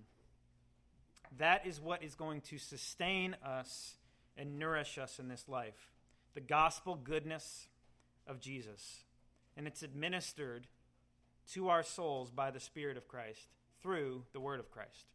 That 1.39 1.67
is 1.67 1.81
what 1.81 2.03
is 2.03 2.15
going 2.15 2.43
to 2.43 2.59
sustain 2.59 3.35
us 3.43 3.95
and 4.37 4.59
nourish 4.59 4.99
us 4.99 5.19
in 5.19 5.29
this 5.29 5.49
life 5.49 5.91
the 6.35 6.41
gospel 6.41 6.97
goodness 6.97 7.69
of 8.27 8.41
Jesus. 8.41 9.05
And 9.57 9.67
it's 9.67 9.83
administered 9.83 10.67
to 11.53 11.69
our 11.69 11.83
souls 11.83 12.31
by 12.31 12.51
the 12.51 12.61
Spirit 12.61 12.97
of 12.97 13.09
Christ 13.09 13.49
through 13.83 14.25
the 14.33 14.41
Word 14.41 14.61
of 14.61 14.71
Christ. 14.71 15.07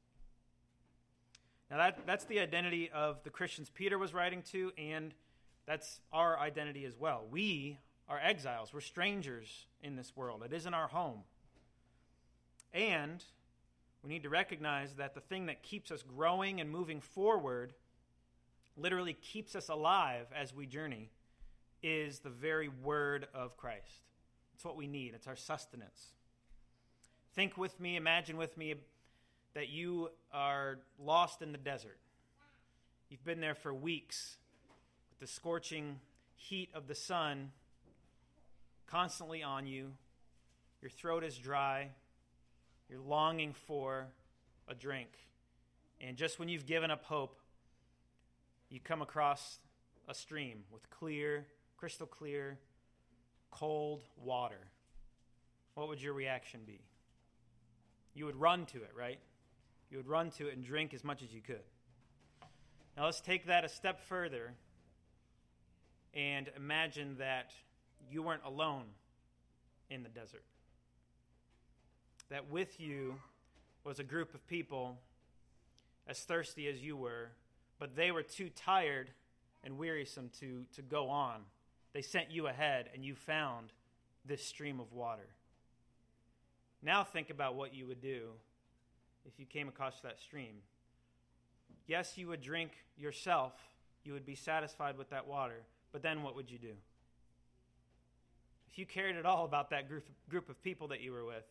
Now, 1.69 1.77
that, 1.77 1.99
that's 2.05 2.25
the 2.25 2.39
identity 2.39 2.89
of 2.91 3.23
the 3.23 3.29
Christians 3.29 3.69
Peter 3.69 3.97
was 3.97 4.13
writing 4.13 4.41
to, 4.51 4.71
and 4.77 5.13
that's 5.67 6.01
our 6.11 6.39
identity 6.39 6.85
as 6.85 6.97
well. 6.97 7.25
We 7.29 7.77
are 8.07 8.19
exiles, 8.19 8.73
we're 8.73 8.81
strangers 8.81 9.67
in 9.83 9.95
this 9.95 10.15
world, 10.15 10.43
it 10.43 10.53
isn't 10.53 10.73
our 10.73 10.87
home. 10.87 11.19
And 12.73 13.23
we 14.03 14.09
need 14.09 14.23
to 14.23 14.29
recognize 14.29 14.93
that 14.95 15.13
the 15.13 15.21
thing 15.21 15.47
that 15.47 15.61
keeps 15.61 15.91
us 15.91 16.03
growing 16.03 16.61
and 16.61 16.69
moving 16.69 17.01
forward 17.01 17.73
literally 18.77 19.13
keeps 19.13 19.55
us 19.55 19.69
alive 19.69 20.27
as 20.35 20.53
we 20.53 20.65
journey, 20.65 21.09
is 21.81 22.19
the 22.19 22.29
very 22.29 22.69
word 22.69 23.27
of 23.33 23.57
Christ. 23.57 24.05
It's 24.55 24.65
what 24.65 24.75
we 24.75 24.87
need, 24.87 25.13
it's 25.15 25.27
our 25.27 25.35
sustenance. 25.35 26.07
Think 27.33 27.57
with 27.57 27.79
me, 27.79 27.95
imagine 27.95 28.37
with 28.37 28.57
me 28.57 28.75
that 29.53 29.69
you 29.69 30.09
are 30.31 30.79
lost 30.97 31.41
in 31.41 31.51
the 31.51 31.57
desert. 31.57 31.97
You've 33.09 33.23
been 33.23 33.39
there 33.39 33.55
for 33.55 33.73
weeks 33.73 34.37
with 35.09 35.19
the 35.19 35.33
scorching 35.33 35.99
heat 36.35 36.69
of 36.73 36.87
the 36.87 36.95
sun 36.95 37.51
constantly 38.87 39.43
on 39.43 39.67
you. 39.67 39.91
Your 40.81 40.89
throat 40.89 41.23
is 41.23 41.37
dry. 41.37 41.89
You're 42.89 42.99
longing 42.99 43.53
for 43.53 44.07
a 44.67 44.73
drink. 44.73 45.09
And 46.01 46.17
just 46.17 46.39
when 46.39 46.49
you've 46.49 46.65
given 46.65 46.91
up 46.91 47.03
hope, 47.03 47.39
you 48.69 48.79
come 48.79 49.01
across 49.01 49.59
a 50.07 50.13
stream 50.13 50.63
with 50.71 50.89
clear, 50.89 51.45
crystal 51.79 52.05
clear, 52.05 52.57
cold 53.51 54.03
water. 54.21 54.67
What 55.75 55.87
would 55.87 56.01
your 56.01 56.13
reaction 56.13 56.59
be? 56.67 56.81
You 58.13 58.25
would 58.25 58.35
run 58.35 58.65
to 58.67 58.79
it, 58.79 58.91
right? 58.97 59.19
You 59.89 59.97
would 59.97 60.07
run 60.07 60.29
to 60.31 60.49
it 60.49 60.55
and 60.55 60.63
drink 60.63 60.93
as 60.93 61.05
much 61.05 61.23
as 61.23 61.33
you 61.33 61.41
could. 61.41 61.63
Now 62.97 63.05
let's 63.05 63.21
take 63.21 63.45
that 63.45 63.63
a 63.63 63.69
step 63.69 64.01
further 64.01 64.51
and 66.13 66.51
imagine 66.57 67.15
that 67.19 67.51
you 68.11 68.23
weren't 68.23 68.43
alone 68.43 68.83
in 69.89 70.03
the 70.03 70.09
desert. 70.09 70.43
That 72.29 72.51
with 72.51 72.77
you 72.79 73.15
was 73.85 73.99
a 73.99 74.03
group 74.03 74.33
of 74.33 74.45
people 74.47 74.97
as 76.07 76.19
thirsty 76.19 76.67
as 76.67 76.81
you 76.83 76.97
were, 76.97 77.29
but 77.79 77.95
they 77.95 78.11
were 78.11 78.23
too 78.23 78.49
tired 78.49 79.11
and 79.63 79.77
wearisome 79.77 80.29
to, 80.41 80.65
to 80.75 80.81
go 80.81 81.07
on. 81.07 81.41
They 81.93 82.01
sent 82.01 82.31
you 82.31 82.47
ahead, 82.47 82.89
and 82.93 83.03
you 83.03 83.15
found 83.15 83.73
this 84.25 84.45
stream 84.45 84.79
of 84.79 84.93
water. 84.93 85.27
Now 86.81 87.03
think 87.03 87.29
about 87.29 87.55
what 87.55 87.73
you 87.73 87.87
would 87.87 88.01
do 88.01 88.29
if 89.25 89.39
you 89.39 89.45
came 89.45 89.67
across 89.67 89.99
that 90.01 90.19
stream. 90.19 90.61
Yes, 91.87 92.17
you 92.17 92.27
would 92.27 92.41
drink 92.41 92.71
yourself, 92.97 93.53
you 94.03 94.13
would 94.13 94.25
be 94.25 94.35
satisfied 94.35 94.97
with 94.97 95.09
that 95.09 95.27
water, 95.27 95.61
but 95.91 96.03
then 96.03 96.23
what 96.23 96.35
would 96.35 96.49
you 96.51 96.59
do? 96.59 96.73
If 98.69 98.77
you 98.77 98.85
cared 98.85 99.15
at 99.15 99.25
all 99.25 99.45
about 99.45 99.71
that 99.71 99.89
group, 99.89 100.05
group 100.29 100.49
of 100.49 100.61
people 100.61 100.87
that 100.89 101.01
you 101.01 101.11
were 101.11 101.25
with, 101.25 101.45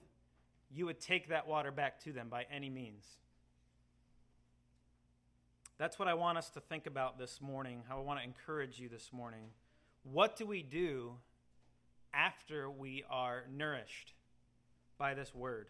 you 0.71 0.87
would 0.87 1.01
take 1.01 1.29
that 1.29 1.49
water 1.49 1.73
back 1.73 2.03
to 2.05 2.13
them 2.13 2.29
by 2.29 2.47
any 2.51 2.71
means. 2.71 3.05
That's 5.79 5.99
what 5.99 6.09
I 6.09 6.15
want 6.15 6.39
us 6.39 6.51
to 6.51 6.61
think 6.61 6.87
about 6.87 7.19
this 7.19 7.41
morning, 7.41 7.83
how 7.89 7.99
I 7.99 8.03
want 8.03 8.21
to 8.21 8.25
encourage 8.25 8.79
you 8.79 8.89
this 8.89 9.11
morning. 9.13 9.51
What 10.03 10.37
do 10.37 10.47
we 10.47 10.63
do 10.63 11.15
after 12.13 12.71
we 12.71 13.05
are 13.11 13.45
nourished 13.53 14.15
by 14.97 15.15
this 15.15 15.35
word? 15.35 15.69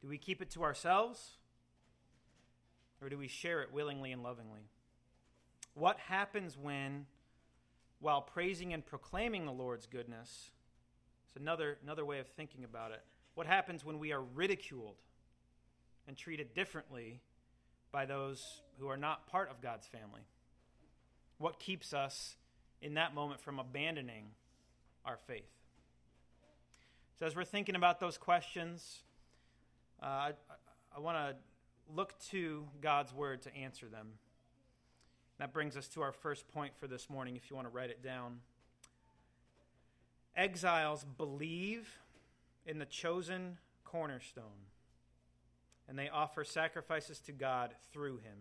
Do 0.00 0.08
we 0.08 0.18
keep 0.18 0.42
it 0.42 0.50
to 0.50 0.62
ourselves? 0.62 1.36
Or 3.00 3.08
do 3.08 3.16
we 3.16 3.28
share 3.28 3.62
it 3.62 3.72
willingly 3.72 4.12
and 4.12 4.22
lovingly? 4.22 4.68
What 5.74 5.98
happens 5.98 6.56
when, 6.56 7.06
while 8.00 8.20
praising 8.20 8.72
and 8.72 8.84
proclaiming 8.84 9.46
the 9.46 9.52
Lord's 9.52 9.86
goodness, 9.86 10.50
it's 11.28 11.36
another, 11.36 11.78
another 11.82 12.04
way 12.04 12.18
of 12.18 12.26
thinking 12.28 12.64
about 12.64 12.90
it. 12.90 13.02
What 13.34 13.46
happens 13.46 13.84
when 13.84 13.98
we 13.98 14.12
are 14.12 14.22
ridiculed 14.22 14.96
and 16.08 16.16
treated 16.16 16.54
differently 16.54 17.20
by 17.92 18.04
those 18.04 18.62
who 18.78 18.88
are 18.88 18.96
not 18.96 19.28
part 19.28 19.50
of 19.50 19.62
God's 19.62 19.86
family? 19.86 20.22
What 21.38 21.60
keeps 21.60 21.94
us 21.94 22.36
in 22.80 22.94
that 22.94 23.14
moment 23.14 23.40
from 23.40 23.58
abandoning 23.58 24.26
our 25.04 25.16
faith? 25.26 25.50
So, 27.18 27.26
as 27.26 27.34
we're 27.34 27.44
thinking 27.44 27.74
about 27.74 27.98
those 27.98 28.16
questions, 28.16 29.00
uh, 30.02 30.06
I, 30.06 30.32
I 30.96 31.00
want 31.00 31.16
to 31.16 31.36
look 31.94 32.14
to 32.30 32.66
God's 32.80 33.12
word 33.12 33.42
to 33.42 33.56
answer 33.56 33.86
them. 33.86 34.08
That 35.38 35.52
brings 35.52 35.76
us 35.76 35.88
to 35.88 36.02
our 36.02 36.12
first 36.12 36.48
point 36.48 36.72
for 36.76 36.86
this 36.86 37.08
morning, 37.08 37.36
if 37.36 37.50
you 37.50 37.56
want 37.56 37.68
to 37.68 37.74
write 37.74 37.90
it 37.90 38.02
down. 38.02 38.40
Exiles 40.36 41.04
believe 41.16 41.88
in 42.66 42.78
the 42.78 42.84
chosen 42.84 43.58
cornerstone, 43.84 44.66
and 45.88 45.98
they 45.98 46.08
offer 46.08 46.44
sacrifices 46.44 47.18
to 47.20 47.32
God 47.32 47.74
through 47.92 48.18
him. 48.18 48.36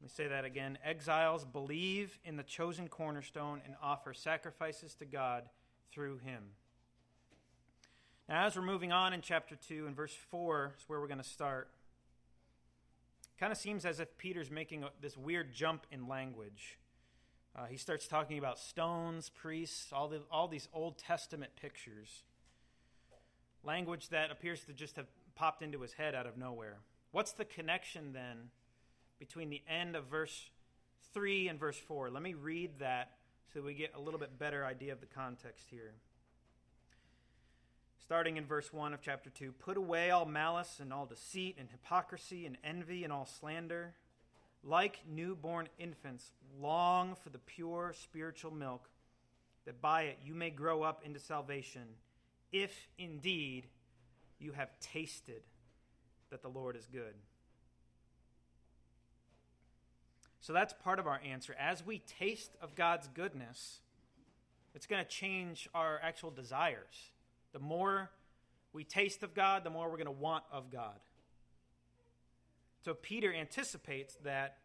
Let 0.00 0.02
me 0.02 0.08
say 0.14 0.28
that 0.28 0.44
again. 0.44 0.78
Exiles 0.84 1.44
believe 1.44 2.18
in 2.24 2.36
the 2.36 2.42
chosen 2.42 2.88
cornerstone 2.88 3.62
and 3.64 3.74
offer 3.82 4.12
sacrifices 4.12 4.94
to 4.96 5.06
God 5.06 5.44
through 5.90 6.18
him. 6.18 6.42
Now, 8.28 8.46
as 8.46 8.56
we're 8.56 8.62
moving 8.62 8.92
on 8.92 9.12
in 9.12 9.20
chapter 9.20 9.56
2 9.56 9.86
and 9.86 9.96
verse 9.96 10.14
4 10.30 10.74
is 10.76 10.84
where 10.88 11.00
we're 11.00 11.06
going 11.06 11.18
to 11.18 11.24
start. 11.24 11.70
Kind 13.38 13.52
of 13.52 13.58
seems 13.58 13.84
as 13.84 14.00
if 14.00 14.18
Peter's 14.18 14.50
making 14.50 14.82
a, 14.82 14.90
this 15.00 15.16
weird 15.16 15.54
jump 15.54 15.86
in 15.90 16.08
language. 16.08 16.78
Uh, 17.54 17.66
he 17.66 17.76
starts 17.76 18.06
talking 18.06 18.38
about 18.38 18.58
stones, 18.58 19.30
priests, 19.30 19.92
all, 19.92 20.08
the, 20.08 20.22
all 20.30 20.48
these 20.48 20.68
Old 20.72 20.98
Testament 20.98 21.52
pictures. 21.60 22.24
Language 23.62 24.10
that 24.10 24.30
appears 24.30 24.64
to 24.64 24.72
just 24.72 24.96
have 24.96 25.06
popped 25.34 25.62
into 25.62 25.80
his 25.80 25.92
head 25.94 26.14
out 26.14 26.26
of 26.26 26.36
nowhere. 26.36 26.78
What's 27.12 27.32
the 27.32 27.44
connection 27.44 28.12
then 28.12 28.50
between 29.18 29.50
the 29.50 29.62
end 29.68 29.96
of 29.96 30.06
verse 30.06 30.50
3 31.12 31.48
and 31.48 31.58
verse 31.58 31.78
4? 31.78 32.10
Let 32.10 32.22
me 32.22 32.34
read 32.34 32.78
that 32.80 33.12
so 33.52 33.62
we 33.62 33.74
get 33.74 33.92
a 33.94 34.00
little 34.00 34.20
bit 34.20 34.38
better 34.38 34.64
idea 34.64 34.92
of 34.92 35.00
the 35.00 35.06
context 35.06 35.66
here 35.70 35.94
starting 38.06 38.36
in 38.36 38.46
verse 38.46 38.72
1 38.72 38.94
of 38.94 39.02
chapter 39.02 39.30
2 39.30 39.50
Put 39.50 39.76
away 39.76 40.12
all 40.12 40.26
malice 40.26 40.78
and 40.80 40.92
all 40.92 41.06
deceit 41.06 41.56
and 41.58 41.68
hypocrisy 41.68 42.46
and 42.46 42.56
envy 42.62 43.02
and 43.02 43.12
all 43.12 43.26
slander. 43.26 43.94
Like 44.62 45.00
newborn 45.08 45.68
infants, 45.78 46.30
long 46.60 47.16
for 47.16 47.30
the 47.30 47.38
pure 47.38 47.94
spiritual 48.00 48.52
milk, 48.52 48.88
that 49.64 49.80
by 49.80 50.02
it 50.02 50.18
you 50.24 50.34
may 50.34 50.50
grow 50.50 50.82
up 50.82 51.02
into 51.04 51.20
salvation, 51.20 51.82
if 52.52 52.88
indeed 52.98 53.66
you 54.38 54.52
have 54.52 54.70
tasted 54.80 55.42
that 56.30 56.42
the 56.42 56.48
Lord 56.48 56.74
is 56.76 56.86
good. 56.86 57.14
So 60.46 60.52
that's 60.52 60.72
part 60.72 61.00
of 61.00 61.08
our 61.08 61.20
answer. 61.28 61.56
As 61.58 61.84
we 61.84 61.98
taste 62.20 62.52
of 62.62 62.76
God's 62.76 63.08
goodness, 63.08 63.80
it's 64.76 64.86
going 64.86 65.04
to 65.04 65.10
change 65.10 65.68
our 65.74 65.98
actual 66.00 66.30
desires. 66.30 67.10
The 67.52 67.58
more 67.58 68.12
we 68.72 68.84
taste 68.84 69.24
of 69.24 69.34
God, 69.34 69.64
the 69.64 69.70
more 69.70 69.90
we're 69.90 69.96
going 69.96 70.04
to 70.04 70.12
want 70.12 70.44
of 70.52 70.70
God. 70.70 71.00
So 72.84 72.94
Peter 72.94 73.34
anticipates 73.34 74.18
that 74.22 74.58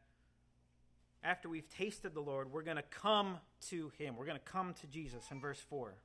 after 1.23 1.49
we've 1.49 1.67
tasted 1.67 2.13
the 2.13 2.21
Lord, 2.21 2.51
we're 2.51 2.61
going 2.61 2.77
to 2.77 2.83
come 2.83 3.37
to 3.69 3.91
him. 3.97 4.15
We're 4.15 4.27
going 4.27 4.37
to 4.37 4.51
come 4.51 4.75
to 4.81 4.87
Jesus 4.87 5.23
in 5.31 5.41
verse 5.41 5.63
4. 5.67 5.95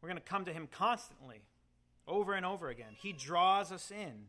We're 0.00 0.08
going 0.08 0.22
to 0.22 0.24
come 0.24 0.44
to 0.44 0.52
him 0.52 0.68
constantly, 0.70 1.40
over 2.06 2.34
and 2.34 2.46
over 2.46 2.68
again. 2.68 2.94
He 3.02 3.12
draws 3.12 3.72
us 3.72 3.90
in. 3.90 4.26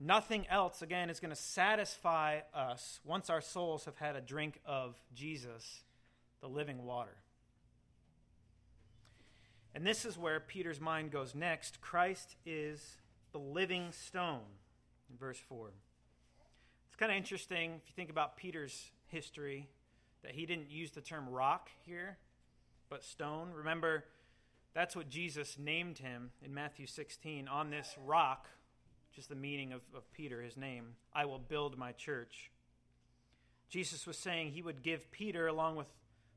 Nothing 0.00 0.46
else, 0.48 0.80
again, 0.80 1.10
is 1.10 1.18
going 1.18 1.30
to 1.30 1.36
satisfy 1.36 2.40
us 2.54 3.00
once 3.04 3.28
our 3.28 3.40
souls 3.40 3.84
have 3.84 3.96
had 3.96 4.14
a 4.14 4.20
drink 4.20 4.60
of 4.64 4.96
Jesus, 5.12 5.80
the 6.40 6.48
living 6.48 6.84
water. 6.84 7.16
And 9.74 9.84
this 9.84 10.04
is 10.04 10.16
where 10.16 10.38
Peter's 10.38 10.80
mind 10.80 11.10
goes 11.10 11.34
next. 11.34 11.80
Christ 11.80 12.36
is 12.46 12.96
the 13.32 13.38
living 13.38 13.92
stone, 13.92 14.40
in 15.10 15.16
verse 15.16 15.38
4. 15.48 15.70
It's 16.86 16.96
kind 16.96 17.10
of 17.10 17.18
interesting 17.18 17.80
if 17.82 17.88
you 17.88 17.94
think 17.94 18.10
about 18.10 18.36
Peter's 18.36 18.92
history 19.08 19.68
that 20.22 20.32
he 20.32 20.46
didn't 20.46 20.70
use 20.70 20.92
the 20.92 21.00
term 21.00 21.28
rock 21.28 21.70
here, 21.84 22.18
but 22.88 23.04
stone. 23.04 23.50
Remember, 23.52 24.04
that's 24.74 24.94
what 24.94 25.08
Jesus 25.08 25.56
named 25.58 25.98
him 25.98 26.30
in 26.44 26.54
Matthew 26.54 26.86
16. 26.86 27.48
On 27.48 27.70
this 27.70 27.96
rock, 28.04 28.48
just 29.18 29.28
the 29.28 29.34
meaning 29.34 29.72
of, 29.72 29.80
of 29.96 30.08
Peter, 30.12 30.40
his 30.40 30.56
name, 30.56 30.94
I 31.12 31.24
will 31.24 31.40
build 31.40 31.76
my 31.76 31.90
church. 31.90 32.52
Jesus 33.68 34.06
was 34.06 34.16
saying 34.16 34.52
he 34.52 34.62
would 34.62 34.80
give 34.80 35.10
Peter, 35.10 35.48
along 35.48 35.74
with 35.74 35.88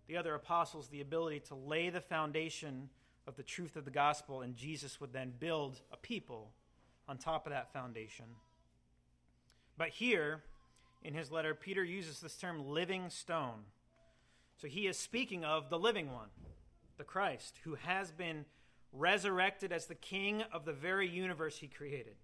the 0.08 0.17
other 0.17 0.34
apostles, 0.34 0.88
the 0.88 1.02
ability 1.02 1.41
to 1.41 1.54
lay 1.54 1.91
the 1.91 2.02
foundation 2.02 2.89
of 3.28 3.36
the 3.36 3.44
truth 3.44 3.76
of 3.76 3.86
the 3.86 3.91
gospel, 3.91 4.41
and 4.41 4.56
Jesus 4.56 5.00
would 5.00 5.13
then 5.13 5.32
build 5.39 5.80
a 5.94 5.98
people 5.98 6.54
on 7.08 7.20
top 7.20 7.46
of 7.46 7.54
that 7.54 7.72
foundation. 7.72 8.26
But 9.78 9.89
here, 9.89 10.41
in 11.04 11.13
his 11.13 11.30
letter, 11.30 11.54
Peter 11.54 11.84
uses 11.84 12.20
this 12.20 12.36
term 12.36 12.67
living 12.67 13.12
stone. 13.12 13.60
So 14.60 14.67
he 14.67 14.88
is 14.88 14.98
speaking 14.98 15.46
of 15.46 15.70
the 15.70 15.78
living 15.78 16.12
one, 16.12 16.30
the 16.98 17.04
Christ, 17.04 17.60
who 17.63 17.76
has 17.76 18.10
been 18.10 18.46
resurrected 18.91 19.72
as 19.72 19.86
the 19.86 19.94
king 19.94 20.41
of 20.52 20.65
the 20.65 20.74
very 20.74 21.08
universe 21.08 21.60
he 21.60 21.67
created. 21.67 22.15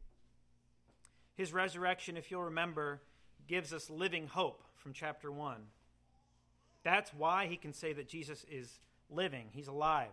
His 1.38 1.54
resurrection, 1.54 2.17
if 2.17 2.32
you'll 2.32 2.45
remember, 2.45 3.00
gives 3.47 3.71
us 3.71 3.89
living 3.89 4.28
hope 4.28 4.63
from 4.76 4.91
chapter 4.91 5.32
1. 5.32 5.58
That's 6.84 7.13
why 7.13 7.45
he 7.45 7.58
can 7.58 7.73
say 7.73 7.93
that 7.93 8.10
Jesus 8.10 8.43
is 8.50 8.80
living, 9.10 9.45
he's 9.52 9.67
alive. 9.67 10.10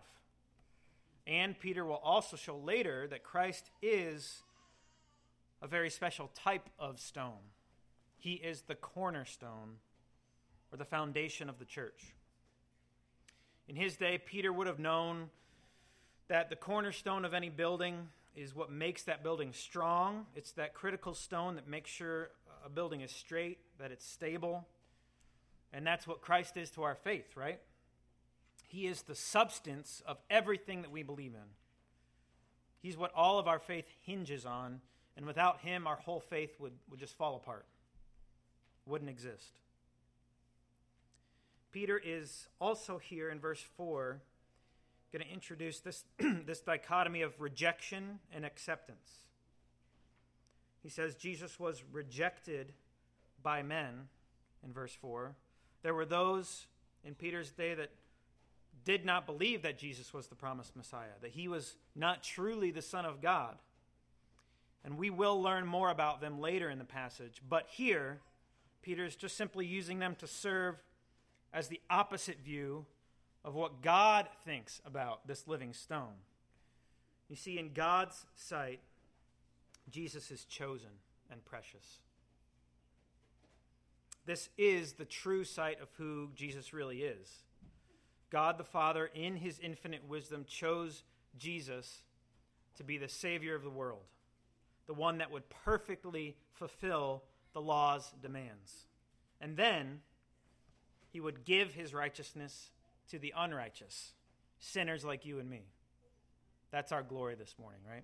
And 1.27 1.59
Peter 1.59 1.83
will 1.83 1.95
also 2.03 2.37
show 2.37 2.57
later 2.57 3.07
that 3.07 3.23
Christ 3.23 3.71
is 3.81 4.43
a 5.61 5.67
very 5.67 5.89
special 5.89 6.29
type 6.35 6.69
of 6.77 6.99
stone. 6.99 7.49
He 8.19 8.33
is 8.33 8.61
the 8.61 8.75
cornerstone 8.75 9.77
or 10.71 10.77
the 10.77 10.85
foundation 10.85 11.49
of 11.49 11.57
the 11.57 11.65
church. 11.65 12.13
In 13.67 13.75
his 13.75 13.95
day, 13.95 14.19
Peter 14.23 14.53
would 14.53 14.67
have 14.67 14.77
known 14.77 15.31
that 16.27 16.51
the 16.51 16.55
cornerstone 16.55 17.25
of 17.25 17.33
any 17.33 17.49
building 17.49 18.09
is 18.35 18.55
what 18.55 18.71
makes 18.71 19.03
that 19.03 19.23
building 19.23 19.53
strong. 19.53 20.25
It's 20.35 20.51
that 20.53 20.73
critical 20.73 21.13
stone 21.13 21.55
that 21.55 21.67
makes 21.67 21.89
sure 21.89 22.29
a 22.65 22.69
building 22.69 23.01
is 23.01 23.11
straight, 23.11 23.59
that 23.79 23.91
it's 23.91 24.05
stable. 24.05 24.67
And 25.71 25.85
that's 25.85 26.07
what 26.07 26.21
Christ 26.21 26.57
is 26.57 26.69
to 26.71 26.83
our 26.83 26.95
faith, 26.95 27.35
right? 27.35 27.59
He 28.67 28.87
is 28.87 29.03
the 29.03 29.15
substance 29.15 30.01
of 30.05 30.17
everything 30.29 30.81
that 30.81 30.91
we 30.91 31.03
believe 31.03 31.33
in. 31.33 31.49
He's 32.81 32.97
what 32.97 33.11
all 33.15 33.39
of 33.39 33.47
our 33.47 33.59
faith 33.59 33.85
hinges 34.03 34.45
on, 34.45 34.81
and 35.17 35.25
without 35.25 35.61
him, 35.61 35.87
our 35.87 35.95
whole 35.95 36.19
faith 36.19 36.51
would, 36.59 36.73
would 36.89 36.99
just 36.99 37.17
fall 37.17 37.35
apart, 37.35 37.65
wouldn't 38.85 39.09
exist. 39.09 39.59
Peter 41.71 41.99
is 42.03 42.47
also 42.61 42.97
here 42.97 43.29
in 43.29 43.39
verse 43.39 43.63
4 43.75 44.21
going 45.11 45.23
to 45.25 45.31
introduce 45.31 45.79
this, 45.79 46.03
this 46.19 46.59
dichotomy 46.59 47.21
of 47.21 47.39
rejection 47.39 48.19
and 48.33 48.45
acceptance. 48.45 49.25
He 50.81 50.89
says 50.89 51.15
Jesus 51.15 51.59
was 51.59 51.83
rejected 51.91 52.73
by 53.41 53.63
men 53.63 54.07
in 54.63 54.73
verse 54.73 54.93
4. 54.93 55.35
There 55.83 55.93
were 55.93 56.05
those 56.05 56.67
in 57.03 57.15
Peter's 57.15 57.51
day 57.51 57.73
that 57.75 57.91
did 58.83 59.05
not 59.05 59.25
believe 59.25 59.63
that 59.63 59.79
Jesus 59.79 60.13
was 60.13 60.27
the 60.27 60.35
promised 60.35 60.75
Messiah, 60.75 61.17
that 61.21 61.31
he 61.31 61.47
was 61.47 61.75
not 61.95 62.23
truly 62.23 62.71
the 62.71 62.81
Son 62.81 63.05
of 63.05 63.21
God. 63.21 63.57
And 64.83 64.97
we 64.97 65.09
will 65.09 65.41
learn 65.41 65.65
more 65.65 65.89
about 65.89 66.21
them 66.21 66.39
later 66.39 66.69
in 66.69 66.77
the 66.77 66.85
passage. 66.85 67.41
But 67.47 67.67
here, 67.69 68.19
Peter 68.83 69.03
is 69.03 69.15
just 69.15 69.35
simply 69.35 69.65
using 69.65 69.97
them 69.97 70.15
to 70.19 70.27
serve 70.27 70.75
as 71.51 71.67
the 71.67 71.81
opposite 71.89 72.37
view 72.45 72.85
of 73.45 73.53
what 73.53 73.83
God 73.83 74.27
thinks 74.43 74.81
about 74.85 75.27
this 75.27 75.47
living 75.47 75.71
stone. 75.71 76.15
You 77.29 77.35
see, 77.35 77.59
in 77.59 77.73
God's 77.73 78.25
sight, 78.35 78.79
Jesus 79.89 80.31
is 80.31 80.45
chosen 80.45 80.89
and 81.31 81.45
precious. 81.45 81.99
This 84.25 84.49
is 84.57 84.93
the 84.93 85.05
true 85.05 85.43
sight 85.43 85.79
of 85.79 85.89
who 85.97 86.29
Jesus 86.33 86.73
really 86.73 87.03
is. 87.03 87.43
God 88.31 88.57
the 88.57 88.63
Father, 88.63 89.11
in 89.13 89.35
his 89.35 89.59
infinite 89.59 90.07
wisdom, 90.07 90.45
chose 90.47 91.03
Jesus 91.37 92.01
to 92.77 92.83
be 92.83 92.97
the 92.97 93.07
Savior 93.07 93.53
of 93.53 93.63
the 93.63 93.69
world, 93.69 94.01
the 94.87 94.93
one 94.93 95.19
that 95.19 95.31
would 95.31 95.47
perfectly 95.63 96.35
fulfill 96.53 97.23
the 97.53 97.61
law's 97.61 98.11
demands. 98.23 98.87
And 99.39 99.55
then 99.55 100.01
he 101.11 101.19
would 101.19 101.45
give 101.45 101.73
his 101.73 101.93
righteousness 101.93 102.71
to 103.09 103.19
the 103.19 103.33
unrighteous, 103.35 104.13
sinners 104.59 105.05
like 105.05 105.25
you 105.25 105.39
and 105.39 105.49
me. 105.49 105.63
That's 106.71 106.91
our 106.91 107.03
glory 107.03 107.35
this 107.35 107.55
morning, 107.59 107.81
right? 107.89 108.03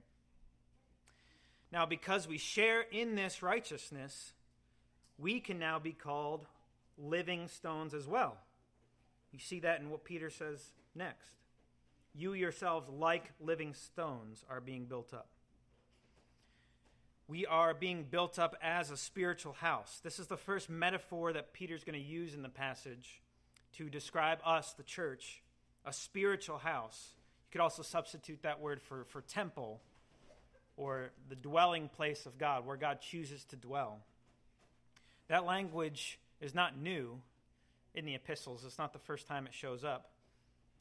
Now, 1.72 1.86
because 1.86 2.28
we 2.28 2.38
share 2.38 2.82
in 2.82 3.16
this 3.16 3.42
righteousness, 3.42 4.34
we 5.18 5.40
can 5.40 5.58
now 5.60 5.80
be 5.80 5.94
called 5.94 6.46
living 6.98 7.48
stones 7.48 7.94
as 7.94 8.08
well. 8.08 8.38
You 9.32 9.40
see 9.40 9.62
that 9.62 9.80
in 9.80 9.90
what 9.90 10.04
Peter 10.04 10.30
says 10.30 10.62
next. 10.94 11.30
You 12.14 12.34
yourselves, 12.34 12.90
like 12.90 13.32
living 13.40 13.74
stones, 13.74 14.44
are 14.50 14.60
being 14.60 14.86
built 14.86 15.14
up. 15.14 15.30
We 17.28 17.46
are 17.46 17.74
being 17.74 18.04
built 18.04 18.38
up 18.38 18.58
as 18.62 18.92
a 18.92 18.98
spiritual 18.98 19.54
house. 19.54 20.02
This 20.04 20.20
is 20.20 20.28
the 20.28 20.36
first 20.36 20.70
metaphor 20.70 21.32
that 21.32 21.54
Peter's 21.54 21.86
going 21.86 21.98
to 21.98 22.06
use 22.06 22.34
in 22.34 22.42
the 22.42 22.50
passage 22.50 23.21
to 23.78 23.90
describe 23.90 24.40
us, 24.46 24.74
the 24.74 24.84
church, 24.84 25.42
a 25.86 25.94
spiritual 25.94 26.58
house. 26.58 27.10
You 27.48 27.54
could 27.54 27.62
also 27.62 27.84
substitute 27.84 28.44
that 28.44 28.60
word 28.60 28.82
for, 28.82 29.06
for 29.06 29.22
temple 29.22 29.82
or 30.78 31.12
the 31.30 31.36
dwelling 31.36 31.90
place 31.90 32.26
of 32.26 32.38
God, 32.38 32.66
where 32.66 32.78
God 32.78 33.00
chooses 33.02 33.44
to 33.46 33.56
dwell. 33.56 34.00
That 35.28 35.46
language 35.46 36.20
is 36.40 36.56
not 36.56 36.78
new 36.78 37.22
in 37.94 38.06
the 38.06 38.16
epistles, 38.16 38.64
it's 38.66 38.78
not 38.78 38.94
the 38.94 39.00
first 39.00 39.28
time 39.28 39.46
it 39.46 39.54
shows 39.54 39.84
up. 39.84 40.12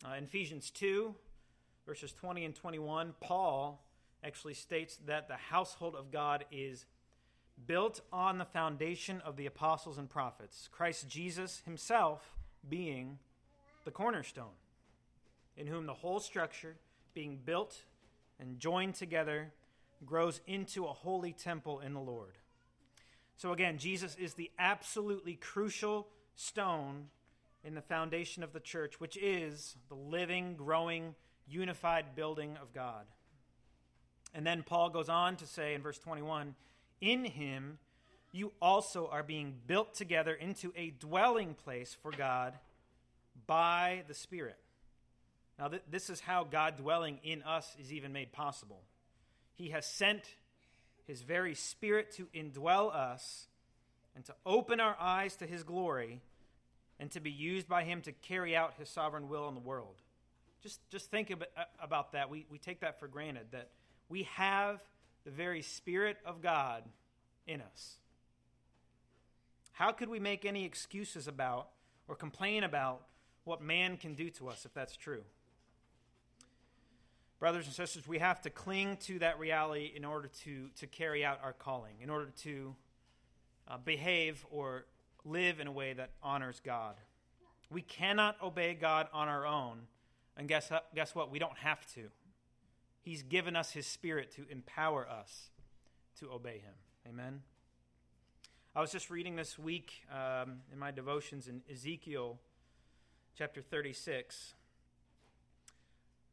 Uh, 0.05 0.15
in 0.15 0.25
Ephesians 0.25 0.71
2, 0.71 1.15
verses 1.87 2.13
20 2.13 2.45
and 2.45 2.55
21, 2.55 3.15
Paul 3.21 3.85
actually 4.23 4.55
states 4.55 4.99
that 5.07 5.29
the 5.29 5.35
household 5.35 5.97
of 5.97 6.13
God 6.13 6.45
is 6.53 6.87
built 7.67 8.01
on 8.13 8.39
the 8.39 8.45
foundation 8.45 9.21
of 9.25 9.37
the 9.37 9.47
apostles 9.47 9.99
and 9.99 10.09
prophets, 10.09 10.69
Christ 10.73 11.09
Jesus 11.09 11.63
himself 11.65 12.40
being 12.69 13.19
the 13.85 13.91
cornerstone, 13.91 14.57
in 15.57 15.67
whom 15.67 15.87
the 15.87 15.95
whole 15.95 16.21
structure, 16.21 16.77
being 17.15 17.39
built 17.45 17.83
and 18.39 18.59
joined 18.59 18.95
together, 18.95 19.53
grows 20.05 20.41
into 20.47 20.87
a 20.87 20.93
holy 20.93 21.33
temple 21.33 21.81
in 21.81 21.93
the 21.95 22.01
Lord. 22.01 22.39
So 23.37 23.53
again, 23.53 23.79
Jesus 23.79 24.17
is 24.17 24.35
the 24.35 24.51
absolutely 24.59 25.35
crucial 25.35 26.09
stone 26.35 27.07
in 27.65 27.75
the 27.75 27.83
foundation 27.83 28.43
of 28.43 28.53
the 28.53 28.61
church, 28.61 29.01
which 29.01 29.17
is 29.17 29.77
the 29.89 29.95
living, 29.95 30.55
growing, 30.57 31.15
unified 31.47 32.15
building 32.15 32.57
of 32.61 32.73
God. 32.73 33.07
And 34.35 34.47
then 34.47 34.63
Paul 34.63 34.91
goes 34.91 35.09
on 35.09 35.37
to 35.37 35.47
say 35.47 35.75
in 35.75 35.83
verse 35.83 35.99
21 35.99 36.55
In 37.01 37.25
him 37.25 37.79
you 38.33 38.53
also 38.61 39.09
are 39.09 39.23
being 39.23 39.55
built 39.67 39.95
together 39.95 40.33
into 40.33 40.73
a 40.77 40.91
dwelling 40.91 41.55
place 41.55 41.97
for 42.03 42.11
God 42.13 42.55
by 43.47 44.05
the 44.09 44.15
Spirit. 44.15 44.59
Now, 45.59 45.69
th- 45.69 45.83
this 45.91 46.09
is 46.11 46.21
how 46.21 46.45
God 46.45 46.77
dwelling 46.77 47.19
in 47.23 47.43
us 47.43 47.77
is 47.79 47.93
even 47.93 48.13
made 48.13 48.33
possible. 48.33 48.81
He 49.55 49.71
has 49.71 49.85
sent 49.85 50.23
his 51.07 51.23
very 51.23 51.55
Spirit 51.55 52.13
to 52.13 52.29
indwell 52.35 52.95
us 52.95 53.47
and 54.15 54.25
to 54.27 54.35
open 54.47 54.81
our 54.81 54.97
eyes 55.01 55.37
to 55.37 55.47
his 55.47 55.65
glory 55.65 56.21
and 56.99 57.11
to 57.11 57.21
be 57.21 57.31
used 57.31 57.69
by 57.69 57.83
him 57.83 58.03
to 58.03 58.13
carry 58.13 58.55
out 58.55 58.75
his 58.79 58.89
sovereign 58.89 59.29
will 59.29 59.49
in 59.49 59.55
the 59.55 59.61
world. 59.61 59.97
Just, 60.63 60.81
just 60.91 61.11
think 61.11 61.33
uh, 61.33 61.63
about 61.83 62.13
that. 62.13 62.31
We, 62.31 62.47
we 62.51 62.59
take 62.59 62.81
that 62.81 63.01
for 63.01 63.09
granted, 63.09 63.47
that 63.53 63.71
we 64.09 64.25
have 64.35 64.81
the 65.25 65.31
very 65.31 65.63
Spirit 65.63 66.19
of 66.25 66.43
God 66.43 66.85
in 67.47 67.61
us. 67.61 67.97
How 69.73 69.93
could 69.93 70.09
we 70.09 70.21
make 70.21 70.45
any 70.45 70.65
excuses 70.65 71.27
about 71.27 71.69
or 72.09 72.15
complain 72.15 72.65
about 72.65 73.03
what 73.45 73.63
man 73.63 73.97
can 73.97 74.15
do 74.15 74.31
to 74.31 74.49
us 74.49 74.65
if 74.65 74.75
that's 74.75 74.97
true? 74.97 75.23
Brothers 77.39 77.65
and 77.65 77.75
sisters, 77.75 78.07
we 78.07 78.19
have 78.19 78.43
to 78.43 78.51
cling 78.51 78.99
to 78.99 79.19
that 79.21 79.39
reality 79.39 79.91
in 79.97 80.05
order 80.05 80.29
to, 80.45 80.69
to 80.79 80.87
carry 80.87 81.25
out 81.25 81.41
our 81.43 81.55
calling, 81.55 81.95
in 82.03 82.11
order 82.11 82.31
to 82.43 82.75
uh, 83.67 83.79
behave 83.79 84.45
or 84.51 84.85
live 85.25 85.59
in 85.59 85.67
a 85.67 85.73
way 85.73 85.95
that 85.95 86.11
honors 86.23 86.61
God. 86.63 86.97
We 87.71 87.81
cannot 87.81 88.37
obey 88.43 88.75
God 88.75 89.09
on 89.13 89.29
our 89.29 89.47
own, 89.47 89.83
and 90.37 90.49
guess, 90.49 90.71
guess 90.95 91.15
what? 91.15 91.31
We 91.31 91.39
don't 91.39 91.57
have 91.59 91.87
to. 91.95 92.11
He's 93.01 93.23
given 93.23 93.57
us 93.57 93.71
His 93.71 93.87
Spirit 93.87 94.33
to 94.33 94.45
empower 94.51 95.09
us 95.09 95.49
to 96.19 96.31
obey 96.31 96.59
Him. 96.59 96.75
Amen. 97.09 97.41
I 98.73 98.81
was 98.81 98.93
just 98.93 99.11
reading 99.11 99.35
this 99.35 99.59
week 99.59 99.95
um, 100.15 100.61
in 100.73 100.79
my 100.79 100.93
devotions 100.93 101.49
in 101.49 101.61
Ezekiel 101.69 102.39
chapter 103.37 103.63
36. 103.63 104.55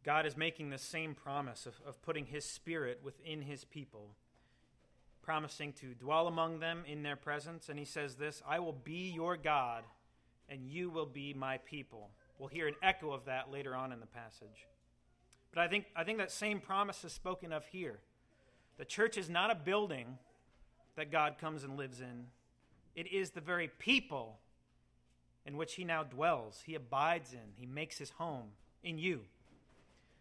God 0.04 0.28
is 0.28 0.38
making 0.38 0.70
the 0.70 0.78
same 0.78 1.16
promise 1.16 1.66
of, 1.66 1.82
of 1.84 2.00
putting 2.04 2.28
His 2.28 2.46
Spirit 2.46 3.00
within 3.04 3.42
His 3.42 3.66
people, 3.66 4.12
promising 5.24 5.74
to 5.82 5.96
dwell 5.96 6.28
among 6.28 6.60
them 6.60 6.84
in 6.88 7.02
their 7.02 7.16
presence. 7.16 7.70
And 7.70 7.80
He 7.80 7.86
says 7.86 8.18
this 8.18 8.44
I 8.48 8.60
will 8.60 8.78
be 8.84 9.12
your 9.16 9.36
God, 9.36 9.84
and 10.48 10.68
you 10.68 10.92
will 10.92 11.08
be 11.08 11.34
my 11.34 11.58
people. 11.58 12.12
We'll 12.38 12.50
hear 12.50 12.68
an 12.68 12.76
echo 12.84 13.14
of 13.14 13.26
that 13.26 13.52
later 13.52 13.76
on 13.76 13.92
in 13.92 14.00
the 14.00 14.06
passage. 14.06 14.68
But 15.52 15.64
I 15.64 15.68
think, 15.68 15.86
I 15.96 16.04
think 16.04 16.20
that 16.20 16.32
same 16.32 16.60
promise 16.60 17.04
is 17.04 17.14
spoken 17.14 17.52
of 17.52 17.66
here. 17.66 17.98
The 18.78 18.86
church 18.86 19.18
is 19.18 19.28
not 19.28 19.50
a 19.50 19.56
building 19.56 20.20
that 20.98 21.12
God 21.12 21.38
comes 21.40 21.64
and 21.64 21.78
lives 21.78 22.02
in, 22.02 22.26
it 22.96 23.12
is 23.12 23.32
the 23.32 23.42
very 23.42 23.70
people 23.80 24.38
in 25.46 25.56
which 25.56 25.76
he 25.76 25.86
now 25.86 26.04
dwells, 26.04 26.62
he 26.66 26.76
abides 26.76 27.32
in, 27.32 27.40
he 27.56 27.66
makes 27.66 27.98
his 27.98 28.10
home 28.10 28.50
in 28.84 28.98
you. 28.98 29.22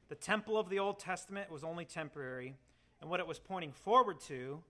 The 0.08 0.14
temple 0.14 0.56
of 0.56 0.70
the 0.70 0.78
Old 0.78 1.00
Testament 1.00 1.50
was 1.50 1.64
only 1.64 1.84
temporary, 1.84 2.54
and 3.00 3.10
what 3.10 3.18
it 3.18 3.26
was 3.26 3.40
pointing 3.40 3.72
forward 3.72 4.20
to 4.28 4.62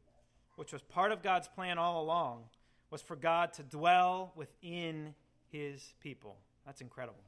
which 0.57 0.73
was 0.73 0.83
part 0.83 1.13
of 1.13 1.23
God's 1.23 1.49
plan 1.49 1.79
all 1.79 2.03
along, 2.03 2.45
was 2.91 3.03
for 3.03 3.15
God 3.15 3.53
to 3.55 3.63
dwell 3.63 4.33
within 4.35 5.15
his 5.53 5.95
people. 6.03 6.37
That's 6.65 6.81
incredible. 6.81 7.21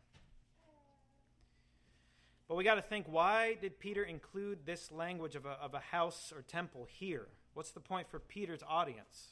But 2.49 2.57
we 2.57 2.65
got 2.65 2.77
to 2.77 2.83
think 2.83 3.07
why 3.09 3.59
did 3.61 3.79
Peter 3.79 4.03
include 4.03 4.61
this 4.65 4.91
language 4.91 5.37
of 5.37 5.45
a, 5.45 5.51
of 5.51 5.75
a 5.75 5.79
house 5.79 6.33
or 6.35 6.43
temple 6.43 6.89
here? 6.91 7.27
What's 7.59 7.73
the 7.73 7.81
point 7.81 8.09
for 8.09 8.21
Peter's 8.21 8.63
audience? 8.69 9.31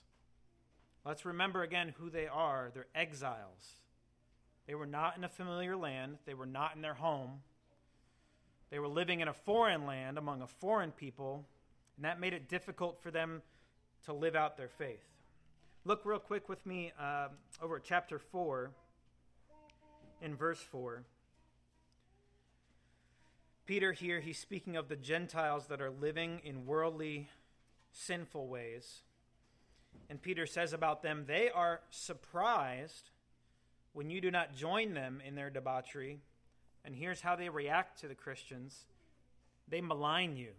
Let's 1.05 1.25
remember 1.25 1.63
again 1.63 1.95
who 1.97 2.11
they 2.11 2.27
are. 2.27 2.73
They're 2.75 2.89
exiles. 2.93 3.77
They 4.67 4.75
were 4.75 4.85
not 4.85 5.17
in 5.17 5.23
a 5.23 5.29
familiar 5.29 5.77
land, 5.77 6.19
they 6.27 6.35
were 6.35 6.45
not 6.45 6.75
in 6.75 6.83
their 6.83 6.95
home. 6.95 7.43
They 8.69 8.81
were 8.81 8.89
living 8.89 9.21
in 9.21 9.29
a 9.29 9.33
foreign 9.33 9.87
land 9.87 10.19
among 10.19 10.43
a 10.43 10.49
foreign 10.49 10.91
people, 10.91 11.45
and 11.95 12.05
that 12.05 12.19
made 12.19 12.33
it 12.33 12.49
difficult 12.49 13.01
for 13.01 13.13
them 13.13 13.43
to 14.07 14.13
live 14.13 14.35
out 14.35 14.57
their 14.57 14.71
faith. 14.71 15.07
Look 15.85 16.01
real 16.05 16.19
quick 16.19 16.49
with 16.49 16.67
me 16.67 16.91
uh, 17.01 17.29
over 17.63 17.77
at 17.77 17.85
chapter 17.85 18.19
4, 18.19 18.73
in 20.21 20.35
verse 20.35 20.59
4. 20.73 21.05
Peter 23.67 23.93
here, 23.93 24.19
he's 24.19 24.39
speaking 24.41 24.77
of 24.77 24.89
the 24.89 24.97
Gentiles 24.97 25.69
that 25.69 25.81
are 25.81 25.91
living 25.91 26.41
in 26.43 26.67
worldly, 26.67 27.29
sinful 27.97 28.47
ways. 28.47 29.03
And 30.11 30.21
Peter 30.21 30.47
says 30.47 30.73
about 30.73 31.03
them, 31.03 31.25
they 31.27 31.49
are 31.49 31.81
surprised 31.91 33.11
when 33.93 34.11
you 34.11 34.21
do 34.21 34.31
not 34.31 34.55
join 34.55 34.93
them 34.93 35.23
in 35.27 35.35
their 35.35 35.51
debauchery. 35.51 36.21
And 36.85 36.95
here's 36.95 37.23
how 37.23 37.35
they 37.35 37.49
react 37.49 38.01
to 38.01 38.09
the 38.09 38.15
Christians 38.15 38.85
they 39.69 39.81
malign 39.81 40.37
you, 40.37 40.51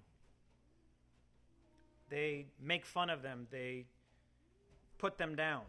they 2.10 2.48
make 2.62 2.86
fun 2.86 3.10
of 3.10 3.22
them, 3.22 3.48
they 3.52 3.86
put 4.98 5.18
them 5.18 5.36
down. 5.36 5.62